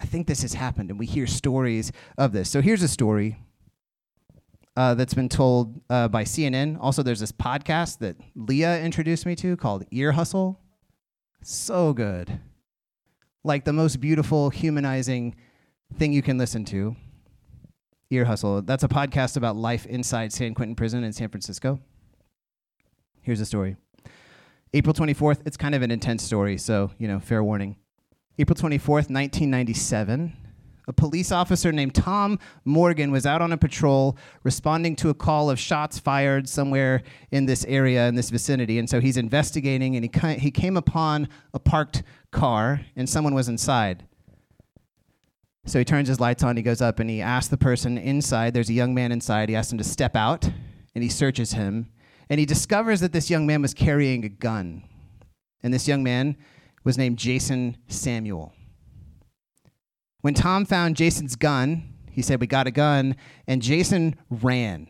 I 0.00 0.05
think 0.05 0.26
this 0.26 0.42
has 0.42 0.55
happened 0.55 0.90
and 0.90 0.98
we 0.98 1.07
hear 1.07 1.26
stories 1.26 1.92
of 2.18 2.33
this. 2.33 2.50
So 2.50 2.61
here's 2.61 2.83
a 2.83 2.88
story 2.88 3.38
uh, 4.76 4.94
that's 4.94 5.14
been 5.14 5.29
told 5.29 5.81
uh, 5.88 6.09
by 6.09 6.24
CNN. 6.24 6.76
Also, 6.81 7.02
there's 7.02 7.20
this 7.20 7.33
podcast 7.33 7.98
that 7.98 8.16
Leah 8.35 8.81
introduced 8.81 9.26
me 9.26 9.37
to 9.37 9.57
called 9.57 9.85
Ear 9.92 10.12
Hustle. 10.12 10.61
So 11.42 11.92
good. 11.92 12.40
Like 13.44 13.64
the 13.64 13.72
most 13.72 14.00
beautiful, 14.00 14.50
humanizing 14.50 15.37
thing 15.96 16.12
you 16.12 16.20
can 16.20 16.37
listen 16.37 16.64
to. 16.66 16.96
Ear 18.11 18.25
Hustle. 18.25 18.62
That's 18.62 18.85
a 18.85 18.88
podcast 18.88 19.37
about 19.37 19.57
life 19.57 19.85
inside 19.87 20.33
San 20.33 20.55
Quentin 20.55 20.77
Prison 20.77 21.03
in 21.03 21.12
San 21.12 21.29
Francisco. 21.29 21.81
Here's 23.21 23.40
the 23.40 23.47
story. 23.47 23.77
April 24.73 24.95
24th, 24.95 25.40
it's 25.45 25.57
kind 25.57 25.75
of 25.75 25.83
an 25.83 25.90
intense 25.90 26.23
story, 26.23 26.57
so, 26.59 26.92
you 26.99 27.09
know, 27.09 27.19
fair 27.19 27.42
warning. 27.42 27.77
April 28.38 28.55
24th, 28.55 29.11
1997, 29.11 30.33
a 30.87 30.92
police 30.92 31.33
officer 31.33 31.73
named 31.73 31.95
Tom 31.95 32.38
Morgan 32.64 33.11
was 33.11 33.27
out 33.27 33.42
on 33.42 33.51
a 33.51 33.57
patrol 33.57 34.16
responding 34.45 34.95
to 34.97 35.09
a 35.09 35.14
call 35.14 35.51
of 35.51 35.59
shots 35.59 35.99
fired 35.99 36.49
somewhere 36.49 37.03
in 37.33 37.47
this 37.47 37.64
area, 37.64 38.07
in 38.07 38.14
this 38.14 38.31
vicinity. 38.31 38.79
And 38.79 38.88
so 38.88 39.01
he's 39.01 39.16
investigating, 39.16 39.97
and 39.97 40.05
he, 40.05 40.35
he 40.35 40.51
came 40.53 40.77
upon 40.77 41.29
a 41.53 41.59
parked 41.59 42.05
car, 42.31 42.83
and 42.95 43.09
someone 43.09 43.35
was 43.35 43.49
inside. 43.49 44.05
So 45.66 45.81
he 45.81 45.85
turns 45.85 46.09
his 46.09 46.20
lights 46.20 46.44
on, 46.44 46.57
he 46.57 46.62
goes 46.62 46.81
up, 46.81 47.00
and 47.00 47.11
he 47.11 47.20
asks 47.20 47.48
the 47.48 47.57
person 47.57 47.98
inside, 47.98 48.55
there's 48.55 48.70
a 48.70 48.74
young 48.74 48.94
man 48.94 49.11
inside, 49.11 49.48
he 49.48 49.57
asks 49.57 49.72
him 49.72 49.79
to 49.79 49.85
step 49.85 50.14
out, 50.14 50.44
and 50.94 51.02
he 51.02 51.11
searches 51.11 51.52
him. 51.52 51.90
And 52.31 52.38
he 52.38 52.46
discovers 52.46 53.00
that 53.00 53.12
this 53.12 53.31
young 53.31 53.46
man 53.46 53.62
was 53.62 53.74
carrying 53.74 54.24
a 54.24 54.29
gun. 54.29 54.85
And 55.62 55.74
this 55.74 55.88
young 55.88 56.02
man 56.05 56.37
was 56.85 56.96
named 56.96 57.18
Jason 57.18 57.76
Samuel. 57.88 58.52
When 60.20 60.35
Tom 60.35 60.64
found 60.64 60.96
Jason's 60.96 61.35
gun, 61.35 61.94
he 62.11 62.22
said, 62.22 62.40
We 62.40 62.46
got 62.46 62.66
a 62.66 62.72
gun, 62.72 63.16
and 63.46 63.61
Jason 63.61 64.16
ran. 64.31 64.88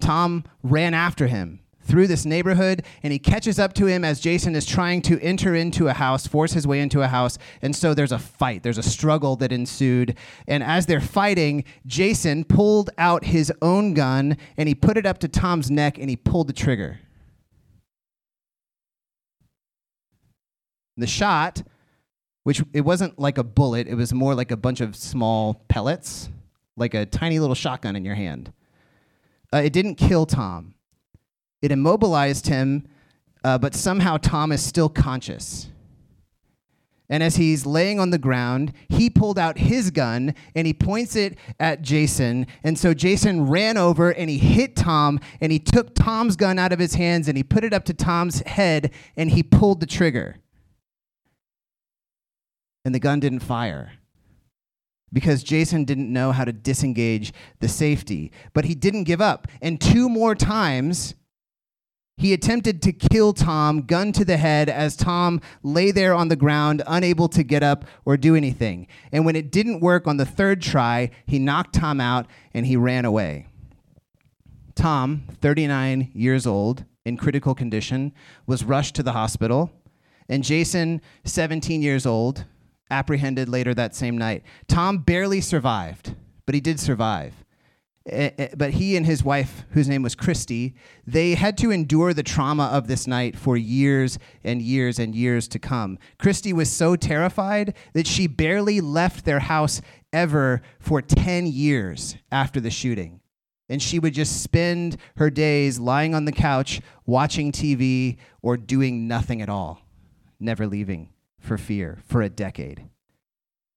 Tom 0.00 0.44
ran 0.62 0.94
after 0.94 1.28
him 1.28 1.60
through 1.84 2.06
this 2.06 2.24
neighborhood, 2.24 2.84
and 3.02 3.12
he 3.12 3.18
catches 3.18 3.58
up 3.58 3.74
to 3.74 3.86
him 3.86 4.04
as 4.04 4.20
Jason 4.20 4.56
is 4.56 4.66
trying 4.66 5.02
to 5.02 5.20
enter 5.20 5.54
into 5.54 5.88
a 5.88 5.92
house, 5.92 6.26
force 6.26 6.52
his 6.52 6.66
way 6.66 6.80
into 6.80 7.02
a 7.02 7.08
house. 7.08 7.38
And 7.62 7.76
so 7.76 7.94
there's 7.94 8.12
a 8.12 8.18
fight, 8.18 8.62
there's 8.62 8.78
a 8.78 8.82
struggle 8.82 9.36
that 9.36 9.52
ensued. 9.52 10.16
And 10.48 10.62
as 10.62 10.86
they're 10.86 11.00
fighting, 11.00 11.64
Jason 11.86 12.44
pulled 12.44 12.90
out 12.98 13.24
his 13.24 13.52
own 13.62 13.94
gun 13.94 14.36
and 14.56 14.68
he 14.68 14.74
put 14.74 14.96
it 14.96 15.06
up 15.06 15.18
to 15.18 15.28
Tom's 15.28 15.70
neck 15.70 15.98
and 15.98 16.08
he 16.08 16.16
pulled 16.16 16.48
the 16.48 16.52
trigger. 16.52 17.00
The 20.96 21.06
shot, 21.06 21.62
which 22.44 22.62
it 22.72 22.82
wasn't 22.82 23.18
like 23.18 23.36
a 23.36 23.44
bullet, 23.44 23.88
it 23.88 23.94
was 23.94 24.12
more 24.12 24.34
like 24.34 24.50
a 24.50 24.56
bunch 24.56 24.80
of 24.80 24.94
small 24.94 25.64
pellets, 25.68 26.28
like 26.76 26.94
a 26.94 27.04
tiny 27.04 27.40
little 27.40 27.54
shotgun 27.54 27.96
in 27.96 28.04
your 28.04 28.14
hand. 28.14 28.52
Uh, 29.52 29.58
it 29.58 29.72
didn't 29.72 29.96
kill 29.96 30.26
Tom 30.26 30.73
it 31.64 31.72
immobilized 31.72 32.46
him, 32.46 32.86
uh, 33.42 33.56
but 33.56 33.74
somehow 33.74 34.18
Tom 34.18 34.52
is 34.52 34.62
still 34.62 34.90
conscious. 34.90 35.68
And 37.08 37.22
as 37.22 37.36
he's 37.36 37.64
laying 37.64 37.98
on 37.98 38.10
the 38.10 38.18
ground, 38.18 38.74
he 38.90 39.08
pulled 39.08 39.38
out 39.38 39.56
his 39.56 39.90
gun 39.90 40.34
and 40.54 40.66
he 40.66 40.74
points 40.74 41.16
it 41.16 41.38
at 41.58 41.80
Jason. 41.80 42.46
And 42.62 42.78
so 42.78 42.92
Jason 42.92 43.46
ran 43.46 43.78
over 43.78 44.10
and 44.10 44.28
he 44.28 44.36
hit 44.36 44.76
Tom 44.76 45.20
and 45.40 45.50
he 45.50 45.58
took 45.58 45.94
Tom's 45.94 46.36
gun 46.36 46.58
out 46.58 46.72
of 46.72 46.78
his 46.78 46.96
hands 46.96 47.28
and 47.28 47.36
he 47.38 47.42
put 47.42 47.64
it 47.64 47.72
up 47.72 47.86
to 47.86 47.94
Tom's 47.94 48.40
head 48.40 48.92
and 49.16 49.30
he 49.30 49.42
pulled 49.42 49.80
the 49.80 49.86
trigger. 49.86 50.36
And 52.84 52.94
the 52.94 53.00
gun 53.00 53.20
didn't 53.20 53.40
fire 53.40 53.92
because 55.14 55.42
Jason 55.42 55.84
didn't 55.86 56.12
know 56.12 56.30
how 56.30 56.44
to 56.44 56.52
disengage 56.52 57.32
the 57.60 57.68
safety. 57.68 58.32
But 58.52 58.66
he 58.66 58.74
didn't 58.74 59.04
give 59.04 59.22
up. 59.22 59.48
And 59.62 59.80
two 59.80 60.10
more 60.10 60.34
times, 60.34 61.14
he 62.16 62.32
attempted 62.32 62.80
to 62.82 62.92
kill 62.92 63.32
Tom, 63.32 63.82
gun 63.82 64.12
to 64.12 64.24
the 64.24 64.36
head, 64.36 64.68
as 64.68 64.96
Tom 64.96 65.40
lay 65.62 65.90
there 65.90 66.14
on 66.14 66.28
the 66.28 66.36
ground, 66.36 66.82
unable 66.86 67.28
to 67.28 67.42
get 67.42 67.62
up 67.62 67.84
or 68.04 68.16
do 68.16 68.36
anything. 68.36 68.86
And 69.10 69.24
when 69.24 69.34
it 69.36 69.50
didn't 69.50 69.80
work 69.80 70.06
on 70.06 70.16
the 70.16 70.24
third 70.24 70.62
try, 70.62 71.10
he 71.26 71.38
knocked 71.38 71.74
Tom 71.74 72.00
out 72.00 72.26
and 72.52 72.66
he 72.66 72.76
ran 72.76 73.04
away. 73.04 73.46
Tom, 74.74 75.24
39 75.40 76.10
years 76.14 76.46
old, 76.46 76.84
in 77.04 77.16
critical 77.16 77.54
condition, 77.54 78.12
was 78.46 78.64
rushed 78.64 78.94
to 78.94 79.02
the 79.02 79.12
hospital. 79.12 79.70
And 80.28 80.42
Jason, 80.42 81.00
17 81.24 81.82
years 81.82 82.06
old, 82.06 82.44
apprehended 82.90 83.48
later 83.48 83.74
that 83.74 83.94
same 83.94 84.16
night. 84.16 84.42
Tom 84.68 84.98
barely 84.98 85.40
survived, 85.40 86.14
but 86.46 86.54
he 86.54 86.60
did 86.60 86.78
survive. 86.78 87.43
Eh, 88.06 88.30
eh, 88.36 88.48
but 88.54 88.72
he 88.72 88.96
and 88.96 89.06
his 89.06 89.24
wife, 89.24 89.64
whose 89.70 89.88
name 89.88 90.02
was 90.02 90.14
Christy, 90.14 90.74
they 91.06 91.34
had 91.34 91.56
to 91.58 91.70
endure 91.70 92.12
the 92.12 92.22
trauma 92.22 92.64
of 92.64 92.86
this 92.86 93.06
night 93.06 93.34
for 93.34 93.56
years 93.56 94.18
and 94.42 94.60
years 94.60 94.98
and 94.98 95.14
years 95.14 95.48
to 95.48 95.58
come. 95.58 95.98
Christy 96.18 96.52
was 96.52 96.70
so 96.70 96.96
terrified 96.96 97.74
that 97.94 98.06
she 98.06 98.26
barely 98.26 98.82
left 98.82 99.24
their 99.24 99.40
house 99.40 99.80
ever 100.12 100.60
for 100.78 101.00
10 101.00 101.46
years 101.46 102.16
after 102.30 102.60
the 102.60 102.70
shooting. 102.70 103.20
And 103.70 103.80
she 103.80 103.98
would 103.98 104.12
just 104.12 104.42
spend 104.42 104.98
her 105.16 105.30
days 105.30 105.78
lying 105.78 106.14
on 106.14 106.26
the 106.26 106.32
couch, 106.32 106.82
watching 107.06 107.52
TV, 107.52 108.18
or 108.42 108.58
doing 108.58 109.08
nothing 109.08 109.40
at 109.40 109.48
all, 109.48 109.80
never 110.38 110.66
leaving 110.66 111.08
for 111.40 111.56
fear 111.56 112.00
for 112.06 112.20
a 112.20 112.28
decade. 112.28 112.90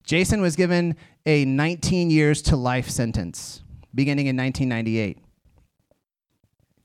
Jason 0.04 0.42
was 0.42 0.58
given 0.58 0.98
a 1.26 1.46
19 1.46 2.10
years 2.10 2.42
to 2.42 2.58
life 2.58 2.90
sentence 2.90 3.64
beginning 3.94 4.28
in 4.28 4.38
1998. 4.38 5.20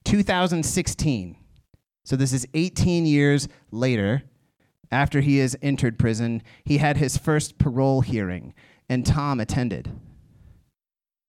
2016, 0.05 1.37
so 2.05 2.17
this 2.17 2.33
is 2.33 2.47
18 2.55 3.07
years 3.07 3.49
later, 3.71 4.25
after 4.91 5.21
he 5.21 5.39
has 5.39 5.57
entered 5.63 5.99
prison, 5.99 6.43
he 6.65 6.79
had 6.79 6.97
his 6.97 7.17
first 7.17 7.59
parole 7.59 8.01
hearing, 8.01 8.53
and 8.89 9.07
Tom 9.07 9.41
attended. 9.41 9.91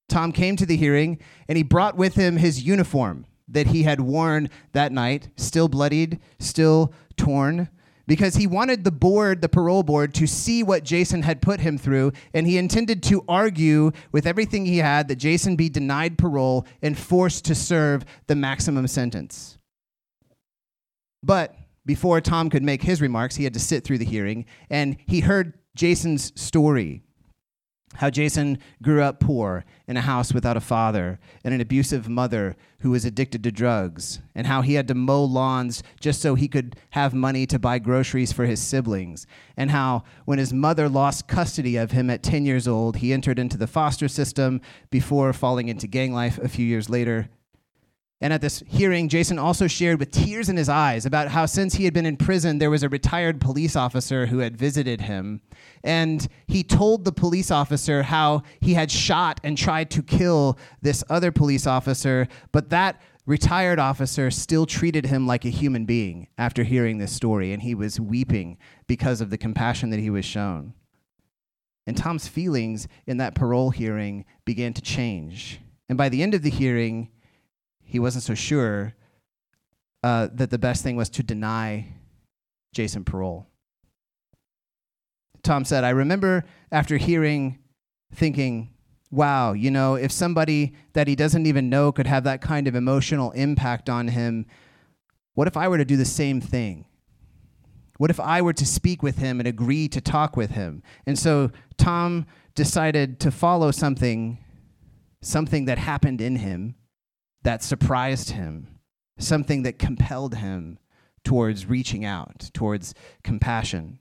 Tom 0.09 0.31
came 0.31 0.55
to 0.57 0.65
the 0.65 0.75
hearing, 0.75 1.17
and 1.47 1.57
he 1.57 1.63
brought 1.63 1.95
with 1.95 2.15
him 2.15 2.37
his 2.37 2.63
uniform 2.63 3.25
that 3.47 3.67
he 3.67 3.83
had 3.83 4.01
worn 4.01 4.49
that 4.73 4.91
night, 4.91 5.29
still 5.35 5.67
bloodied, 5.67 6.19
still 6.39 6.93
torn 7.15 7.69
because 8.05 8.35
he 8.35 8.47
wanted 8.47 8.83
the 8.83 8.91
board, 8.91 9.41
the 9.41 9.49
parole 9.49 9.83
board, 9.83 10.13
to 10.15 10.27
see 10.27 10.63
what 10.63 10.83
Jason 10.83 11.21
had 11.21 11.41
put 11.41 11.59
him 11.59 11.77
through, 11.77 12.11
and 12.33 12.45
he 12.45 12.57
intended 12.57 13.01
to 13.03 13.23
argue 13.27 13.91
with 14.11 14.27
everything 14.27 14.65
he 14.65 14.79
had 14.79 15.07
that 15.07 15.15
Jason 15.15 15.55
be 15.55 15.69
denied 15.69 16.17
parole 16.17 16.65
and 16.81 16.97
forced 16.97 17.45
to 17.45 17.55
serve 17.55 18.03
the 18.27 18.35
maximum 18.35 18.87
sentence. 18.87 19.57
But 21.21 21.55
before 21.85 22.21
Tom 22.21 22.49
could 22.49 22.63
make 22.63 22.83
his 22.83 23.01
remarks, 23.01 23.35
he 23.35 23.43
had 23.43 23.53
to 23.53 23.59
sit 23.59 23.83
through 23.83 23.99
the 23.99 24.05
hearing, 24.05 24.45
and 24.69 24.97
he 25.05 25.21
heard 25.21 25.53
Jason's 25.75 26.39
story 26.39 27.03
how 27.95 28.09
Jason 28.09 28.57
grew 28.81 29.01
up 29.01 29.19
poor 29.19 29.65
in 29.87 29.97
a 29.97 30.01
house 30.01 30.33
without 30.33 30.57
a 30.57 30.61
father 30.61 31.19
and 31.43 31.53
an 31.53 31.61
abusive 31.61 32.09
mother 32.09 32.55
who 32.79 32.91
was 32.91 33.05
addicted 33.05 33.43
to 33.43 33.51
drugs, 33.51 34.19
and 34.35 34.47
how 34.47 34.61
he 34.61 34.73
had 34.73 34.87
to 34.87 34.95
mow 34.95 35.23
lawns 35.23 35.83
just 35.99 36.21
so 36.21 36.35
he 36.35 36.47
could 36.47 36.75
have 36.91 37.13
money 37.13 37.45
to 37.45 37.57
buy 37.57 37.79
groceries 37.79 38.33
for 38.33 38.45
his 38.45 38.61
siblings, 38.61 39.25
and 39.55 39.71
how 39.71 40.03
when 40.25 40.39
his 40.39 40.51
mother 40.53 40.89
lost 40.89 41.27
custody 41.27 41.77
of 41.77 41.91
him 41.91 42.09
at 42.09 42.23
10 42.23 42.45
years 42.45 42.67
old, 42.67 42.97
he 42.97 43.13
entered 43.13 43.39
into 43.39 43.57
the 43.57 43.67
foster 43.67 44.07
system 44.07 44.59
before 44.89 45.31
falling 45.31 45.69
into 45.69 45.87
gang 45.87 46.13
life 46.13 46.37
a 46.39 46.49
few 46.49 46.65
years 46.65 46.89
later 46.89 47.29
and 48.23 48.31
at 48.31 48.39
this 48.39 48.63
hearing, 48.69 49.09
Jason 49.09 49.37
also 49.37 49.67
shared 49.67 49.99
with 49.99 50.09
tears 50.09 50.47
in 50.47 50.55
his 50.55 50.69
eyes 50.69 51.05
about 51.05 51.27
how, 51.27 51.45
since 51.45 51.73
he 51.73 51.83
had 51.83 51.93
been 51.93 52.05
in 52.05 52.15
prison, 52.15 52.57
there 52.57 52.69
was 52.69 52.81
a 52.81 52.87
retired 52.87 53.41
police 53.41 53.75
officer 53.75 54.27
who 54.27 54.39
had 54.39 54.55
visited 54.55 55.01
him. 55.01 55.41
And 55.83 56.25
he 56.47 56.63
told 56.63 57.03
the 57.03 57.11
police 57.11 57.51
officer 57.51 58.03
how 58.03 58.43
he 58.61 58.75
had 58.75 58.89
shot 58.89 59.41
and 59.43 59.57
tried 59.57 59.91
to 59.91 60.01
kill 60.01 60.57
this 60.81 61.03
other 61.09 61.33
police 61.33 61.67
officer, 61.67 62.29
but 62.53 62.69
that 62.69 63.01
retired 63.25 63.77
officer 63.77 64.31
still 64.31 64.65
treated 64.65 65.07
him 65.07 65.27
like 65.27 65.43
a 65.43 65.49
human 65.49 65.83
being 65.83 66.29
after 66.37 66.63
hearing 66.63 66.99
this 66.99 67.11
story. 67.11 67.51
And 67.51 67.61
he 67.61 67.75
was 67.75 67.99
weeping 67.99 68.57
because 68.87 69.19
of 69.19 69.31
the 69.31 69.37
compassion 69.37 69.89
that 69.89 69.99
he 69.99 70.09
was 70.09 70.23
shown. 70.23 70.73
And 71.85 71.97
Tom's 71.97 72.29
feelings 72.29 72.87
in 73.05 73.17
that 73.17 73.35
parole 73.35 73.71
hearing 73.71 74.23
began 74.45 74.71
to 74.75 74.81
change. 74.81 75.59
And 75.89 75.97
by 75.97 76.07
the 76.07 76.23
end 76.23 76.33
of 76.33 76.41
the 76.41 76.49
hearing, 76.49 77.09
he 77.83 77.99
wasn't 77.99 78.23
so 78.23 78.33
sure 78.33 78.93
uh, 80.03 80.27
that 80.33 80.49
the 80.49 80.57
best 80.57 80.83
thing 80.83 80.95
was 80.95 81.09
to 81.11 81.23
deny 81.23 81.93
Jason 82.73 83.05
parole. 83.05 83.47
Tom 85.43 85.65
said, 85.65 85.83
I 85.83 85.89
remember 85.89 86.45
after 86.71 86.97
hearing, 86.97 87.59
thinking, 88.13 88.73
wow, 89.11 89.53
you 89.53 89.69
know, 89.69 89.95
if 89.95 90.11
somebody 90.11 90.73
that 90.93 91.07
he 91.07 91.15
doesn't 91.15 91.45
even 91.45 91.69
know 91.69 91.91
could 91.91 92.07
have 92.07 92.23
that 92.23 92.41
kind 92.41 92.67
of 92.67 92.75
emotional 92.75 93.31
impact 93.31 93.89
on 93.89 94.07
him, 94.07 94.45
what 95.35 95.47
if 95.47 95.57
I 95.57 95.67
were 95.67 95.77
to 95.77 95.85
do 95.85 95.97
the 95.97 96.05
same 96.05 96.41
thing? 96.41 96.85
What 97.97 98.09
if 98.09 98.19
I 98.19 98.41
were 98.41 98.53
to 98.53 98.65
speak 98.65 99.03
with 99.03 99.17
him 99.17 99.39
and 99.39 99.47
agree 99.47 99.87
to 99.89 100.01
talk 100.01 100.35
with 100.35 100.51
him? 100.51 100.81
And 101.05 101.17
so 101.17 101.51
Tom 101.77 102.25
decided 102.55 103.19
to 103.19 103.31
follow 103.31 103.71
something, 103.71 104.39
something 105.21 105.65
that 105.65 105.77
happened 105.77 106.21
in 106.21 106.37
him 106.37 106.75
that 107.43 107.63
surprised 107.63 108.31
him, 108.31 108.79
something 109.17 109.63
that 109.63 109.79
compelled 109.79 110.35
him 110.35 110.79
towards 111.23 111.65
reaching 111.65 112.03
out, 112.03 112.49
towards 112.53 112.93
compassion. 113.23 113.99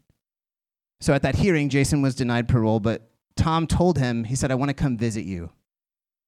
So 1.00 1.14
at 1.14 1.22
that 1.22 1.36
hearing, 1.36 1.68
Jason 1.68 2.02
was 2.02 2.14
denied 2.14 2.48
parole, 2.48 2.80
but 2.80 3.10
Tom 3.36 3.66
told 3.66 3.98
him, 3.98 4.24
he 4.24 4.36
said, 4.36 4.50
I 4.50 4.56
want 4.56 4.68
to 4.68 4.74
come 4.74 4.96
visit 4.96 5.24
you. 5.24 5.50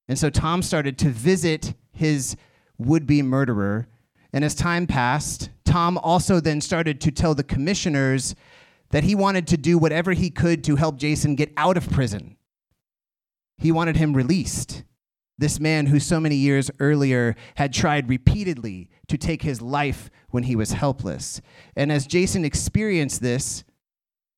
And 0.09 0.19
so 0.19 0.31
Tom 0.31 0.63
started 0.63 0.99
to 0.99 1.11
visit 1.11 1.75
his 1.93 2.37
would 2.79 3.07
be 3.07 3.23
murderer. 3.23 3.87
And 4.33 4.45
as 4.45 4.55
time 4.55 4.87
passed, 4.87 5.51
Tom 5.65 5.97
also 5.99 6.41
then 6.41 6.61
started 6.61 7.01
to 7.03 7.11
tell 7.11 7.35
the 7.35 7.45
commissioners 7.45 8.35
that 8.91 9.05
he 9.05 9.15
wanted 9.15 9.47
to 9.49 9.57
do 9.57 9.79
whatever 9.79 10.13
he 10.13 10.31
could 10.31 10.63
to 10.65 10.77
help 10.77 10.97
Jason 10.97 11.37
get 11.37 11.53
out 11.57 11.77
of 11.77 11.89
prison. 11.91 12.37
He 13.59 13.73
wanted 13.73 13.97
him 13.97 14.15
released. 14.15 14.83
This 15.37 15.59
man 15.59 15.87
who 15.87 15.99
so 15.99 16.21
many 16.21 16.37
years 16.37 16.71
earlier 16.79 17.35
had 17.57 17.73
tried 17.73 18.09
repeatedly 18.09 18.89
to 19.09 19.19
take 19.19 19.43
his 19.43 19.61
life 19.61 20.09
when 20.31 20.45
he 20.45 20.55
was 20.55 20.73
helpless. 20.73 21.41
And 21.75 21.91
as 21.91 22.07
Jason 22.07 22.45
experienced 22.45 23.21
this 23.21 23.65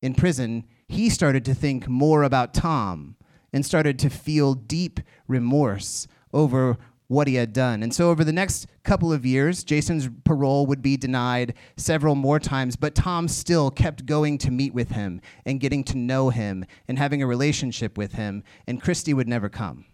in 0.01 0.15
prison, 0.15 0.65
he 0.87 1.09
started 1.09 1.45
to 1.45 1.53
think 1.53 1.87
more 1.87 2.23
about 2.23 2.53
Tom 2.53 3.15
and 3.53 3.65
started 3.65 3.99
to 3.99 4.09
feel 4.09 4.55
deep 4.55 4.99
remorse 5.27 6.07
over 6.33 6.77
what 7.07 7.27
he 7.27 7.35
had 7.35 7.53
done. 7.53 7.83
And 7.83 7.93
so, 7.93 8.09
over 8.09 8.23
the 8.23 8.33
next 8.33 8.67
couple 8.83 9.13
of 9.13 9.25
years, 9.25 9.63
Jason's 9.63 10.09
parole 10.25 10.65
would 10.65 10.81
be 10.81 10.97
denied 10.97 11.53
several 11.77 12.15
more 12.15 12.39
times, 12.39 12.75
but 12.75 12.95
Tom 12.95 13.27
still 13.29 13.71
kept 13.71 14.05
going 14.05 14.37
to 14.39 14.51
meet 14.51 14.73
with 14.73 14.91
him 14.91 15.21
and 15.45 15.61
getting 15.61 15.85
to 15.85 15.97
know 15.97 16.29
him 16.31 16.65
and 16.87 16.97
having 16.97 17.21
a 17.21 17.27
relationship 17.27 17.97
with 17.97 18.13
him, 18.13 18.43
and 18.65 18.81
Christy 18.81 19.13
would 19.13 19.27
never 19.27 19.47
come 19.47 19.85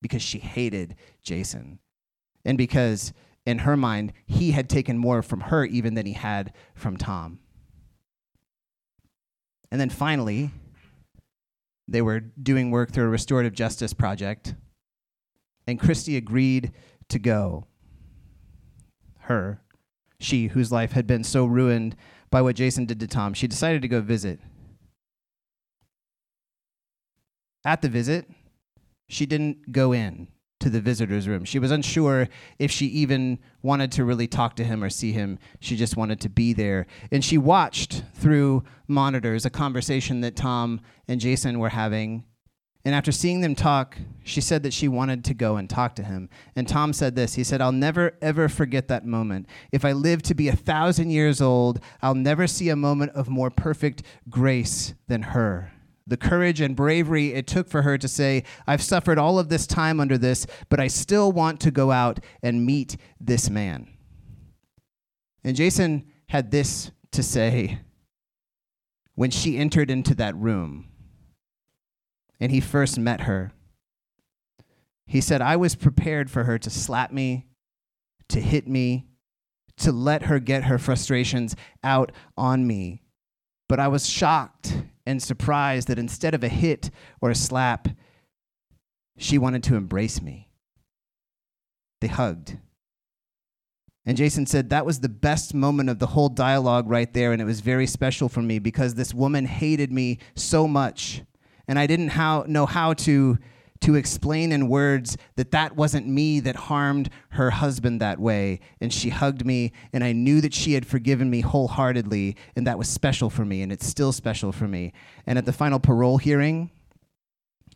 because 0.00 0.22
she 0.22 0.38
hated 0.38 0.96
Jason. 1.22 1.78
And 2.44 2.56
because 2.56 3.12
in 3.46 3.60
her 3.60 3.76
mind, 3.76 4.12
he 4.26 4.52
had 4.52 4.68
taken 4.68 4.98
more 4.98 5.22
from 5.22 5.40
her 5.40 5.64
even 5.64 5.94
than 5.94 6.06
he 6.06 6.12
had 6.12 6.52
from 6.74 6.96
Tom. 6.96 7.38
And 9.70 9.80
then 9.80 9.90
finally, 9.90 10.50
they 11.86 12.02
were 12.02 12.20
doing 12.20 12.70
work 12.70 12.92
through 12.92 13.04
a 13.04 13.08
restorative 13.08 13.52
justice 13.52 13.92
project, 13.92 14.54
and 15.66 15.78
Christy 15.78 16.16
agreed 16.16 16.72
to 17.08 17.18
go. 17.18 17.66
Her, 19.20 19.60
she 20.18 20.48
whose 20.48 20.72
life 20.72 20.92
had 20.92 21.06
been 21.06 21.24
so 21.24 21.44
ruined 21.44 21.96
by 22.30 22.42
what 22.42 22.56
Jason 22.56 22.84
did 22.84 23.00
to 23.00 23.06
Tom, 23.06 23.34
she 23.34 23.46
decided 23.46 23.82
to 23.82 23.88
go 23.88 24.00
visit. 24.00 24.40
At 27.64 27.82
the 27.82 27.88
visit, 27.88 28.30
she 29.10 29.26
didn't 29.26 29.72
go 29.72 29.92
in. 29.92 30.28
to 30.60 30.68
the 30.68 30.80
visitor's 30.80 31.26
room. 31.26 31.44
She 31.44 31.58
was 31.58 31.70
unsure 31.70 32.28
if 32.58 32.70
she 32.70 32.84
even 32.86 33.38
wanted 33.62 33.90
to 33.92 34.04
really 34.04 34.26
talk 34.26 34.56
to 34.56 34.64
him 34.64 34.84
or 34.84 34.90
see 34.90 35.10
him. 35.10 35.38
She 35.58 35.74
just 35.74 35.96
wanted 35.96 36.20
to 36.20 36.28
be 36.28 36.52
there. 36.52 36.86
And 37.10 37.24
she 37.24 37.38
watched 37.38 38.04
through 38.14 38.64
monitors 38.86 39.46
a 39.46 39.50
conversation 39.50 40.20
that 40.20 40.36
Tom 40.36 40.82
and 41.08 41.18
Jason 41.18 41.58
were 41.58 41.70
having. 41.70 42.24
And 42.84 42.94
after 42.94 43.10
seeing 43.10 43.40
them 43.40 43.54
talk, 43.54 43.96
she 44.22 44.42
said 44.42 44.62
that 44.64 44.74
she 44.74 44.86
wanted 44.86 45.24
to 45.24 45.34
go 45.34 45.56
and 45.56 45.68
talk 45.68 45.94
to 45.96 46.02
him. 46.02 46.28
And 46.54 46.68
Tom 46.68 46.92
said 46.92 47.16
this 47.16 47.34
He 47.36 47.44
said, 47.44 47.62
I'll 47.62 47.72
never, 47.72 48.18
ever 48.20 48.46
forget 48.48 48.88
that 48.88 49.06
moment. 49.06 49.46
If 49.72 49.86
I 49.86 49.92
live 49.92 50.20
to 50.24 50.34
be 50.34 50.48
a 50.48 50.56
thousand 50.56 51.08
years 51.08 51.40
old, 51.40 51.80
I'll 52.02 52.14
never 52.14 52.46
see 52.46 52.68
a 52.68 52.76
moment 52.76 53.12
of 53.12 53.30
more 53.30 53.50
perfect 53.50 54.02
grace 54.28 54.92
than 55.08 55.22
her 55.22 55.72
the 56.10 56.16
courage 56.16 56.60
and 56.60 56.74
bravery 56.74 57.32
it 57.34 57.46
took 57.46 57.68
for 57.68 57.82
her 57.82 57.96
to 57.96 58.08
say, 58.08 58.42
I've 58.66 58.82
suffered 58.82 59.16
all 59.16 59.38
of 59.38 59.48
this 59.48 59.66
time 59.66 60.00
under 60.00 60.18
this, 60.18 60.44
but 60.68 60.80
I 60.80 60.88
still 60.88 61.30
want 61.30 61.60
to 61.60 61.70
go 61.70 61.92
out 61.92 62.18
and 62.42 62.66
meet 62.66 62.96
this 63.20 63.48
man. 63.48 63.88
And 65.44 65.56
Jason 65.56 66.04
had 66.28 66.50
this 66.50 66.90
to 67.12 67.22
say 67.22 67.78
when 69.14 69.30
she 69.30 69.56
entered 69.56 69.88
into 69.88 70.14
that 70.16 70.34
room 70.34 70.88
and 72.40 72.50
he 72.50 72.60
first 72.60 72.98
met 72.98 73.22
her. 73.22 73.52
He 75.06 75.20
said, 75.20 75.40
I 75.40 75.54
was 75.54 75.76
prepared 75.76 76.28
for 76.28 76.44
her 76.44 76.58
to 76.58 76.70
slap 76.70 77.12
me, 77.12 77.46
to 78.28 78.40
hit 78.40 78.66
me, 78.66 79.06
to 79.76 79.92
let 79.92 80.24
her 80.24 80.40
get 80.40 80.64
her 80.64 80.78
frustrations 80.78 81.54
out 81.84 82.10
on 82.36 82.66
me. 82.66 83.02
But 83.68 83.78
I 83.78 83.86
was 83.88 84.08
shocked 84.08 84.74
and 85.06 85.22
surprised 85.22 85.88
that 85.88 85.98
instead 85.98 86.34
of 86.34 86.44
a 86.44 86.48
hit 86.48 86.90
or 87.20 87.30
a 87.30 87.34
slap, 87.34 87.88
she 89.16 89.38
wanted 89.38 89.62
to 89.64 89.76
embrace 89.76 90.22
me. 90.22 90.48
They 92.00 92.08
hugged. 92.08 92.58
And 94.06 94.16
Jason 94.16 94.46
said 94.46 94.70
that 94.70 94.86
was 94.86 95.00
the 95.00 95.08
best 95.08 95.52
moment 95.52 95.90
of 95.90 95.98
the 95.98 96.08
whole 96.08 96.30
dialogue 96.30 96.88
right 96.88 97.12
there. 97.12 97.32
And 97.32 97.40
it 97.40 97.44
was 97.44 97.60
very 97.60 97.86
special 97.86 98.28
for 98.28 98.40
me 98.40 98.58
because 98.58 98.94
this 98.94 99.12
woman 99.12 99.44
hated 99.44 99.92
me 99.92 100.18
so 100.34 100.66
much. 100.66 101.22
And 101.68 101.78
I 101.78 101.86
didn't 101.86 102.08
how, 102.08 102.44
know 102.48 102.66
how 102.66 102.94
to 102.94 103.38
to 103.80 103.94
explain 103.94 104.52
in 104.52 104.68
words 104.68 105.16
that 105.36 105.52
that 105.52 105.74
wasn't 105.74 106.06
me 106.06 106.40
that 106.40 106.56
harmed 106.56 107.08
her 107.30 107.50
husband 107.50 108.00
that 108.00 108.18
way. 108.18 108.60
And 108.80 108.92
she 108.92 109.08
hugged 109.08 109.46
me, 109.46 109.72
and 109.92 110.04
I 110.04 110.12
knew 110.12 110.40
that 110.42 110.54
she 110.54 110.74
had 110.74 110.86
forgiven 110.86 111.30
me 111.30 111.40
wholeheartedly, 111.40 112.36
and 112.54 112.66
that 112.66 112.78
was 112.78 112.88
special 112.88 113.30
for 113.30 113.44
me, 113.44 113.62
and 113.62 113.72
it's 113.72 113.86
still 113.86 114.12
special 114.12 114.52
for 114.52 114.68
me. 114.68 114.92
And 115.26 115.38
at 115.38 115.46
the 115.46 115.52
final 115.52 115.80
parole 115.80 116.18
hearing, 116.18 116.70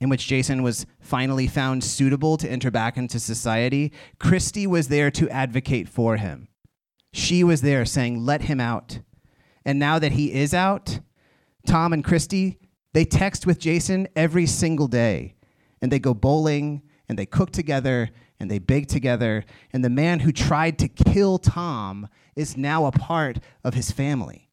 in 0.00 0.08
which 0.08 0.26
Jason 0.26 0.62
was 0.62 0.86
finally 1.00 1.46
found 1.46 1.82
suitable 1.82 2.36
to 2.36 2.50
enter 2.50 2.70
back 2.70 2.96
into 2.96 3.18
society, 3.18 3.92
Christy 4.18 4.66
was 4.66 4.88
there 4.88 5.10
to 5.12 5.30
advocate 5.30 5.88
for 5.88 6.16
him. 6.16 6.48
She 7.12 7.44
was 7.44 7.62
there 7.62 7.84
saying, 7.84 8.24
Let 8.24 8.42
him 8.42 8.60
out. 8.60 9.00
And 9.64 9.78
now 9.78 9.98
that 9.98 10.12
he 10.12 10.32
is 10.32 10.52
out, 10.52 10.98
Tom 11.66 11.92
and 11.92 12.04
Christy, 12.04 12.58
they 12.92 13.04
text 13.04 13.46
with 13.46 13.58
Jason 13.58 14.08
every 14.14 14.46
single 14.46 14.88
day 14.88 15.34
and 15.84 15.92
they 15.92 15.98
go 15.98 16.14
bowling 16.14 16.80
and 17.10 17.18
they 17.18 17.26
cook 17.26 17.50
together 17.50 18.08
and 18.40 18.50
they 18.50 18.58
bake 18.58 18.86
together. 18.86 19.44
And 19.70 19.84
the 19.84 19.90
man 19.90 20.20
who 20.20 20.32
tried 20.32 20.78
to 20.78 20.88
kill 20.88 21.36
Tom 21.36 22.08
is 22.34 22.56
now 22.56 22.86
a 22.86 22.90
part 22.90 23.38
of 23.62 23.74
his 23.74 23.90
family. 23.90 24.48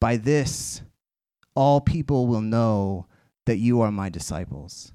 By 0.00 0.16
this, 0.16 0.80
all 1.54 1.82
people 1.82 2.26
will 2.26 2.40
know 2.40 3.06
that 3.44 3.58
you 3.58 3.82
are 3.82 3.92
my 3.92 4.08
disciples 4.08 4.92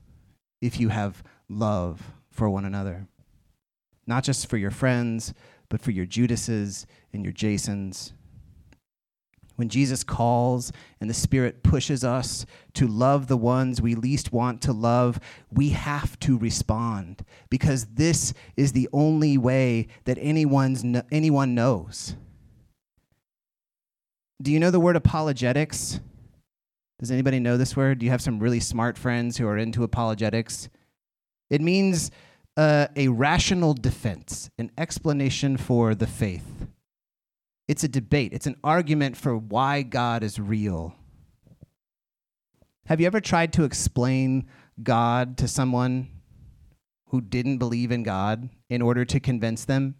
if 0.63 0.79
you 0.79 0.89
have 0.89 1.21
love 1.47 2.13
for 2.31 2.49
one 2.49 2.65
another. 2.65 3.07
Not 4.07 4.23
just 4.23 4.49
for 4.49 4.57
your 4.57 4.71
friends, 4.71 5.31
but 5.69 5.79
for 5.79 5.91
your 5.91 6.07
Judases 6.07 6.87
and 7.13 7.23
your 7.23 7.33
Jasons 7.33 8.13
when 9.55 9.69
Jesus 9.69 10.03
calls 10.03 10.71
and 10.99 11.09
the 11.09 11.13
Spirit 11.13 11.63
pushes 11.63 12.03
us 12.03 12.45
to 12.73 12.87
love 12.87 13.27
the 13.27 13.37
ones 13.37 13.81
we 13.81 13.95
least 13.95 14.31
want 14.31 14.61
to 14.63 14.73
love, 14.73 15.19
we 15.51 15.69
have 15.69 16.19
to 16.21 16.37
respond 16.37 17.23
because 17.49 17.85
this 17.85 18.33
is 18.57 18.71
the 18.71 18.89
only 18.91 19.37
way 19.37 19.87
that 20.05 20.17
anyone's, 20.19 20.83
anyone 21.11 21.53
knows. 21.53 22.15
Do 24.41 24.51
you 24.51 24.59
know 24.59 24.71
the 24.71 24.79
word 24.79 24.95
apologetics? 24.95 25.99
Does 26.99 27.11
anybody 27.11 27.39
know 27.39 27.57
this 27.57 27.75
word? 27.75 27.99
Do 27.99 28.05
you 28.05 28.11
have 28.11 28.21
some 28.21 28.39
really 28.39 28.59
smart 28.59 28.97
friends 28.97 29.37
who 29.37 29.47
are 29.47 29.57
into 29.57 29.83
apologetics? 29.83 30.69
It 31.49 31.61
means 31.61 32.11
uh, 32.57 32.87
a 32.95 33.07
rational 33.07 33.73
defense, 33.73 34.49
an 34.57 34.71
explanation 34.77 35.57
for 35.57 35.95
the 35.95 36.07
faith. 36.07 36.67
It's 37.73 37.83
a 37.83 37.87
debate, 37.87 38.33
it's 38.33 38.45
an 38.45 38.57
argument 38.63 39.17
for 39.17 39.35
why 39.35 39.81
God 39.81 40.21
is 40.21 40.37
real. 40.37 40.93
Have 42.85 43.01
you 43.01 43.07
ever 43.07 43.19
tried 43.19 43.51
to 43.53 43.63
explain 43.63 44.45
God 44.83 45.39
to 45.39 45.47
someone 45.47 46.09
who 47.07 47.19
didn't 47.19 47.57
believe 47.57 47.91
in 47.91 48.03
God 48.03 48.47
in 48.69 48.83
order 48.83 49.05
to 49.05 49.19
convince 49.19 49.65
them? 49.65 49.95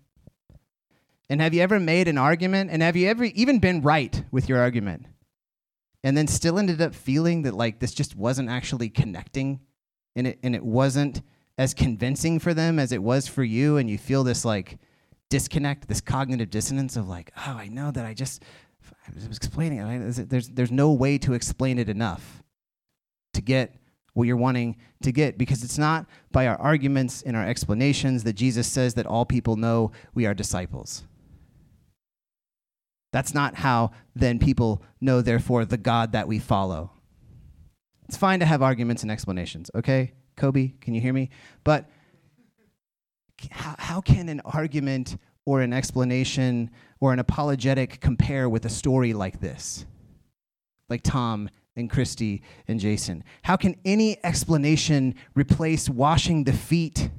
And 1.28 1.42
have 1.42 1.56
you 1.56 1.64
ever 1.64 1.80
made 1.80 2.08
an 2.08 2.20
argument 2.20 2.70
and 2.70 2.84
have 2.84 2.96
you 2.96 3.08
ever 3.08 3.24
even 3.24 3.58
been 3.58 3.82
right 3.82 4.24
with 4.30 4.48
your 4.48 4.60
argument? 4.60 5.08
And 6.04 6.16
then 6.16 6.28
still 6.28 6.60
ended 6.60 6.80
up 6.80 6.94
feeling 6.94 7.42
that 7.42 7.56
like 7.56 7.80
this 7.80 7.96
just 7.96 8.16
wasn't 8.16 8.52
actually 8.52 8.90
connecting 8.90 9.62
and 10.16 10.28
it 10.28 10.40
and 10.44 10.56
it 10.56 10.64
wasn't 10.64 11.24
as 11.58 11.74
convincing 11.74 12.38
for 12.38 12.54
them 12.54 12.78
as 12.78 12.92
it 12.92 13.02
was 13.02 13.28
for 13.28 13.44
you 13.44 13.78
and 13.78 13.90
you 13.90 13.98
feel 13.98 14.24
this 14.24 14.46
like 14.46 14.78
disconnect, 15.34 15.88
this 15.88 16.00
cognitive 16.00 16.52
dissonance 16.52 16.96
of 16.96 17.10
like, 17.10 17.32
oh, 17.36 17.58
I 17.58 17.68
know 17.68 17.90
that 17.90 18.06
I 18.06 18.14
just 18.14 18.44
I 19.08 19.12
was 19.16 19.36
explaining 19.36 19.80
it. 19.80 20.30
There's 20.30 20.50
there's 20.50 20.72
no 20.72 20.92
way 20.92 21.18
to 21.18 21.34
explain 21.34 21.80
it 21.80 21.90
enough 21.90 22.44
to 23.34 23.42
get 23.42 23.76
what 24.14 24.28
you're 24.28 24.38
wanting 24.38 24.78
to 25.02 25.12
get 25.12 25.40
because 25.40 25.64
it's 25.64 25.80
not 25.80 26.06
by 26.32 26.46
our 26.46 26.56
arguments 26.62 27.24
and 27.24 27.36
our 27.36 27.48
explanations 27.48 28.24
that 28.26 28.34
Jesus 28.34 28.68
says 28.68 28.94
that 28.94 29.08
all 29.08 29.26
people 29.26 29.56
know 29.56 29.92
we 30.14 30.28
are 30.28 30.36
disciples. 30.36 31.04
That's 33.12 33.34
not 33.34 33.56
how 33.56 33.90
then 34.16 34.38
people 34.38 34.84
know, 35.02 35.22
therefore, 35.22 35.66
the 35.66 35.78
God 35.78 36.12
that 36.12 36.28
we 36.28 36.38
follow. 36.38 36.92
It's 38.08 38.18
fine 38.18 38.40
to 38.40 38.46
have 38.46 38.62
arguments 38.62 39.02
and 39.02 39.12
explanations, 39.12 39.72
okay? 39.74 40.14
Kobe, 40.36 40.74
can 40.80 40.94
you 40.94 41.02
hear 41.02 41.14
me? 41.14 41.32
But 41.64 41.90
how, 43.52 43.76
how 43.78 44.02
can 44.02 44.30
an 44.30 44.42
argument 44.46 45.18
or 45.46 45.62
an 45.62 45.74
explanation 45.74 46.70
or 47.00 47.14
an 47.14 47.20
apologetic 47.20 48.00
compare 48.00 48.48
with 48.48 48.66
a 48.66 48.70
story 48.70 49.14
like 49.14 49.40
this? 49.40 49.86
Like 50.90 51.02
Tom 51.04 51.50
and 51.76 51.90
Christy 51.90 52.42
and 52.68 52.80
Jason. 52.80 53.24
How 53.44 53.56
can 53.56 53.76
any 53.84 54.24
explanation 54.24 55.16
replace 55.36 55.90
washing 55.90 56.44
the 56.44 56.54
feet 56.54 57.10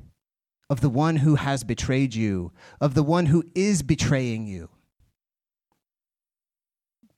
of 0.71 0.81
the 0.81 0.89
one 0.89 1.17
who 1.17 1.35
has 1.35 1.65
betrayed 1.65 2.15
you, 2.15 2.53
of 2.81 2.95
the 2.95 3.03
one 3.03 3.27
who 3.27 3.45
is 3.55 3.83
betraying 3.83 4.47
you? 4.47 4.71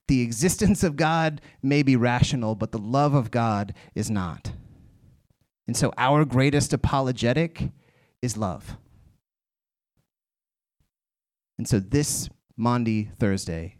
The 0.07 0.21
existence 0.21 0.83
of 0.83 0.95
God 0.95 1.41
may 1.61 1.83
be 1.83 1.95
rational, 1.95 2.55
but 2.55 2.71
the 2.71 2.77
love 2.77 3.13
of 3.13 3.29
God 3.29 3.73
is 3.93 4.09
not. 4.09 4.51
And 5.67 5.75
so 5.75 5.93
our 5.97 6.23
greatest 6.23 6.71
apologetic 6.71 7.71
is 8.21 8.37
love. 8.37 8.77
And 11.57 11.67
so 11.67 11.79
this 11.79 12.29
Maundy 12.55 13.09
Thursday, 13.17 13.77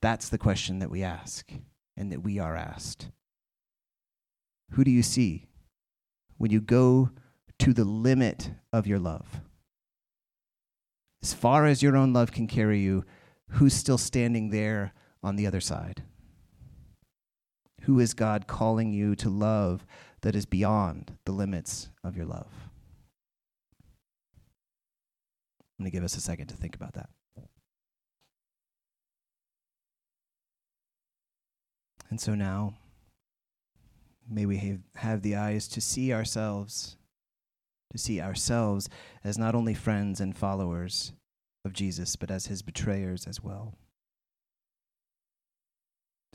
that's 0.00 0.28
the 0.28 0.38
question 0.38 0.78
that 0.78 0.90
we 0.90 1.02
ask 1.02 1.50
and 1.96 2.12
that 2.12 2.22
we 2.22 2.38
are 2.38 2.56
asked. 2.56 3.10
Who 4.72 4.84
do 4.84 4.90
you 4.90 5.02
see 5.02 5.46
when 6.36 6.50
you 6.50 6.60
go 6.60 7.10
to 7.58 7.72
the 7.72 7.84
limit 7.84 8.50
of 8.72 8.86
your 8.86 8.98
love? 8.98 9.40
As 11.22 11.34
far 11.34 11.66
as 11.66 11.82
your 11.82 11.96
own 11.96 12.12
love 12.12 12.30
can 12.30 12.46
carry 12.46 12.80
you, 12.80 13.04
who's 13.48 13.74
still 13.74 13.98
standing 13.98 14.50
there 14.50 14.92
on 15.22 15.36
the 15.36 15.46
other 15.46 15.60
side? 15.60 16.02
Who 17.82 17.98
is 17.98 18.14
God 18.14 18.46
calling 18.46 18.92
you 18.92 19.16
to 19.16 19.28
love 19.28 19.84
that 20.20 20.36
is 20.36 20.46
beyond 20.46 21.16
the 21.24 21.32
limits 21.32 21.90
of 22.04 22.16
your 22.16 22.26
love? 22.26 22.67
I'm 25.78 25.84
going 25.84 25.90
to 25.90 25.96
give 25.96 26.04
us 26.04 26.16
a 26.16 26.20
second 26.20 26.48
to 26.48 26.56
think 26.56 26.74
about 26.74 26.94
that. 26.94 27.08
And 32.10 32.20
so 32.20 32.34
now, 32.34 32.74
may 34.28 34.46
we 34.46 34.56
have, 34.56 34.80
have 34.96 35.22
the 35.22 35.36
eyes 35.36 35.68
to 35.68 35.80
see 35.80 36.12
ourselves, 36.12 36.96
to 37.92 37.98
see 37.98 38.20
ourselves 38.20 38.88
as 39.22 39.38
not 39.38 39.54
only 39.54 39.74
friends 39.74 40.20
and 40.20 40.36
followers 40.36 41.12
of 41.64 41.72
Jesus, 41.74 42.16
but 42.16 42.30
as 42.30 42.46
his 42.46 42.62
betrayers 42.62 43.26
as 43.26 43.42
well. 43.42 43.74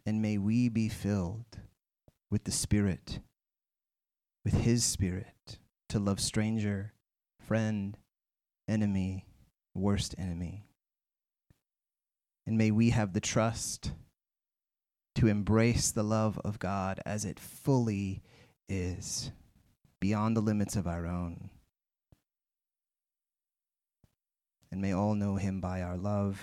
And 0.06 0.22
may 0.22 0.38
we 0.38 0.70
be 0.70 0.90
filled 0.90 1.46
with 2.30 2.44
the 2.44 2.52
Spirit, 2.52 3.20
with 4.44 4.54
His 4.56 4.84
Spirit, 4.84 5.60
to 5.90 6.00
love 6.00 6.20
stranger, 6.20 6.94
friend, 7.40 7.98
enemy, 8.68 9.28
worst 9.74 10.16
enemy. 10.18 10.66
And 12.46 12.58
may 12.58 12.72
we 12.72 12.90
have 12.90 13.14
the 13.14 13.22
trust 13.22 13.92
to 15.16 15.28
embrace 15.28 15.92
the 15.92 16.04
love 16.04 16.40
of 16.44 16.60
God 16.60 17.00
as 17.06 17.26
it 17.26 17.40
fully 17.40 18.22
is, 18.68 19.32
beyond 20.00 20.36
the 20.36 20.42
limits 20.42 20.76
of 20.76 20.88
our 20.88 21.06
own. 21.06 21.50
And 24.72 24.82
may 24.82 24.92
all 24.92 25.16
know 25.16 25.36
Him 25.36 25.62
by 25.62 25.82
our 25.82 25.98
love, 25.98 26.42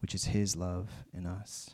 which 0.00 0.14
is 0.14 0.26
His 0.26 0.56
love 0.56 0.90
in 1.12 1.26
us. 1.26 1.70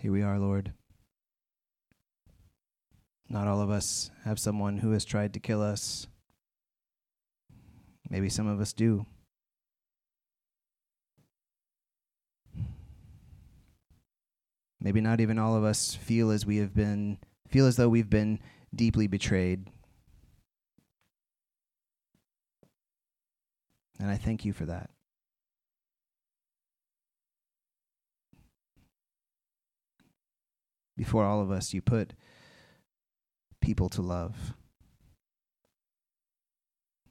Here 0.00 0.12
we 0.12 0.22
are, 0.22 0.38
Lord. 0.38 0.72
Not 3.28 3.46
all 3.46 3.60
of 3.60 3.70
us 3.70 4.10
have 4.24 4.38
someone 4.38 4.78
who 4.78 4.92
has 4.92 5.04
tried 5.04 5.34
to 5.34 5.40
kill 5.40 5.60
us. 5.60 6.06
Maybe 8.08 8.30
some 8.30 8.46
of 8.46 8.60
us 8.60 8.72
do. 8.72 9.04
Maybe 14.80 15.00
not 15.00 15.20
even 15.20 15.38
all 15.38 15.56
of 15.56 15.64
us 15.64 15.94
feel 15.94 16.30
as 16.30 16.46
we 16.46 16.58
have 16.58 16.74
been 16.74 17.18
feel 17.48 17.66
as 17.66 17.76
though 17.76 17.88
we've 17.88 18.10
been 18.10 18.38
deeply 18.74 19.06
betrayed. 19.06 19.66
And 24.00 24.10
I 24.10 24.16
thank 24.16 24.44
you 24.44 24.52
for 24.52 24.64
that. 24.66 24.90
Before 30.96 31.24
all 31.24 31.40
of 31.40 31.50
us, 31.50 31.74
you 31.74 31.82
put 31.82 32.14
people 33.60 33.88
to 33.90 34.02
love. 34.02 34.54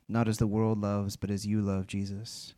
Not 0.10 0.28
as 0.28 0.38
the 0.38 0.48
world 0.48 0.80
loves, 0.80 1.18
but 1.18 1.30
as 1.30 1.46
you 1.46 1.62
love, 1.62 1.88
Jesus. 1.88 2.54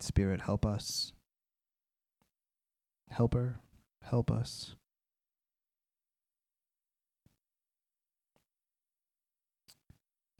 Spirit, 0.00 0.40
help 0.40 0.66
us. 0.66 1.12
Helper, 3.10 3.60
help 4.02 4.30
us. 4.30 4.74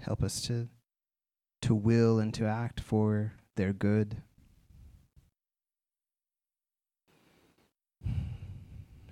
Help 0.01 0.23
us 0.23 0.41
to 0.43 0.69
to 1.63 1.75
will 1.75 2.19
and 2.19 2.33
to 2.35 2.47
act 2.47 2.81
for 2.81 3.35
their 3.57 3.73
good. 3.73 4.23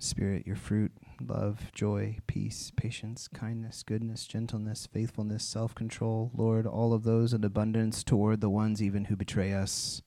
Spirit, 0.01 0.47
your 0.47 0.55
fruit, 0.55 0.93
love, 1.21 1.71
joy, 1.73 2.17
peace, 2.25 2.71
patience, 2.77 3.27
kindness, 3.27 3.83
goodness, 3.83 4.25
gentleness, 4.25 4.87
faithfulness, 4.91 5.43
self 5.43 5.75
control, 5.75 6.31
Lord, 6.33 6.65
all 6.65 6.93
of 6.93 7.03
those 7.03 7.33
in 7.33 7.43
abundance 7.43 8.01
toward 8.01 8.39
the 8.39 8.49
ones 8.49 8.81
even 8.81 9.05
who 9.05 9.17
betray 9.17 9.51
us. 9.51 10.01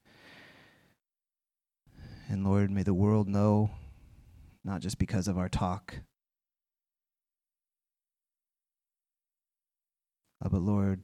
And 2.29 2.43
Lord, 2.43 2.71
may 2.71 2.83
the 2.83 2.95
world 2.95 3.29
know, 3.29 3.71
not 4.65 4.81
just 4.81 4.99
because 4.99 5.29
of 5.29 5.37
our 5.37 5.51
talk, 5.51 5.97
uh, 10.43 10.49
but 10.49 10.63
Lord, 10.63 11.03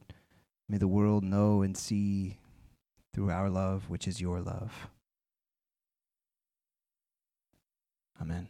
may 0.67 0.79
the 0.79 0.87
world 0.87 1.23
know 1.23 1.61
and 1.61 1.77
see 1.77 2.39
through 3.13 3.29
our 3.29 3.51
love, 3.51 3.87
which 3.87 4.07
is 4.07 4.19
your 4.19 4.41
love. 4.41 4.89
Amen. 8.19 8.47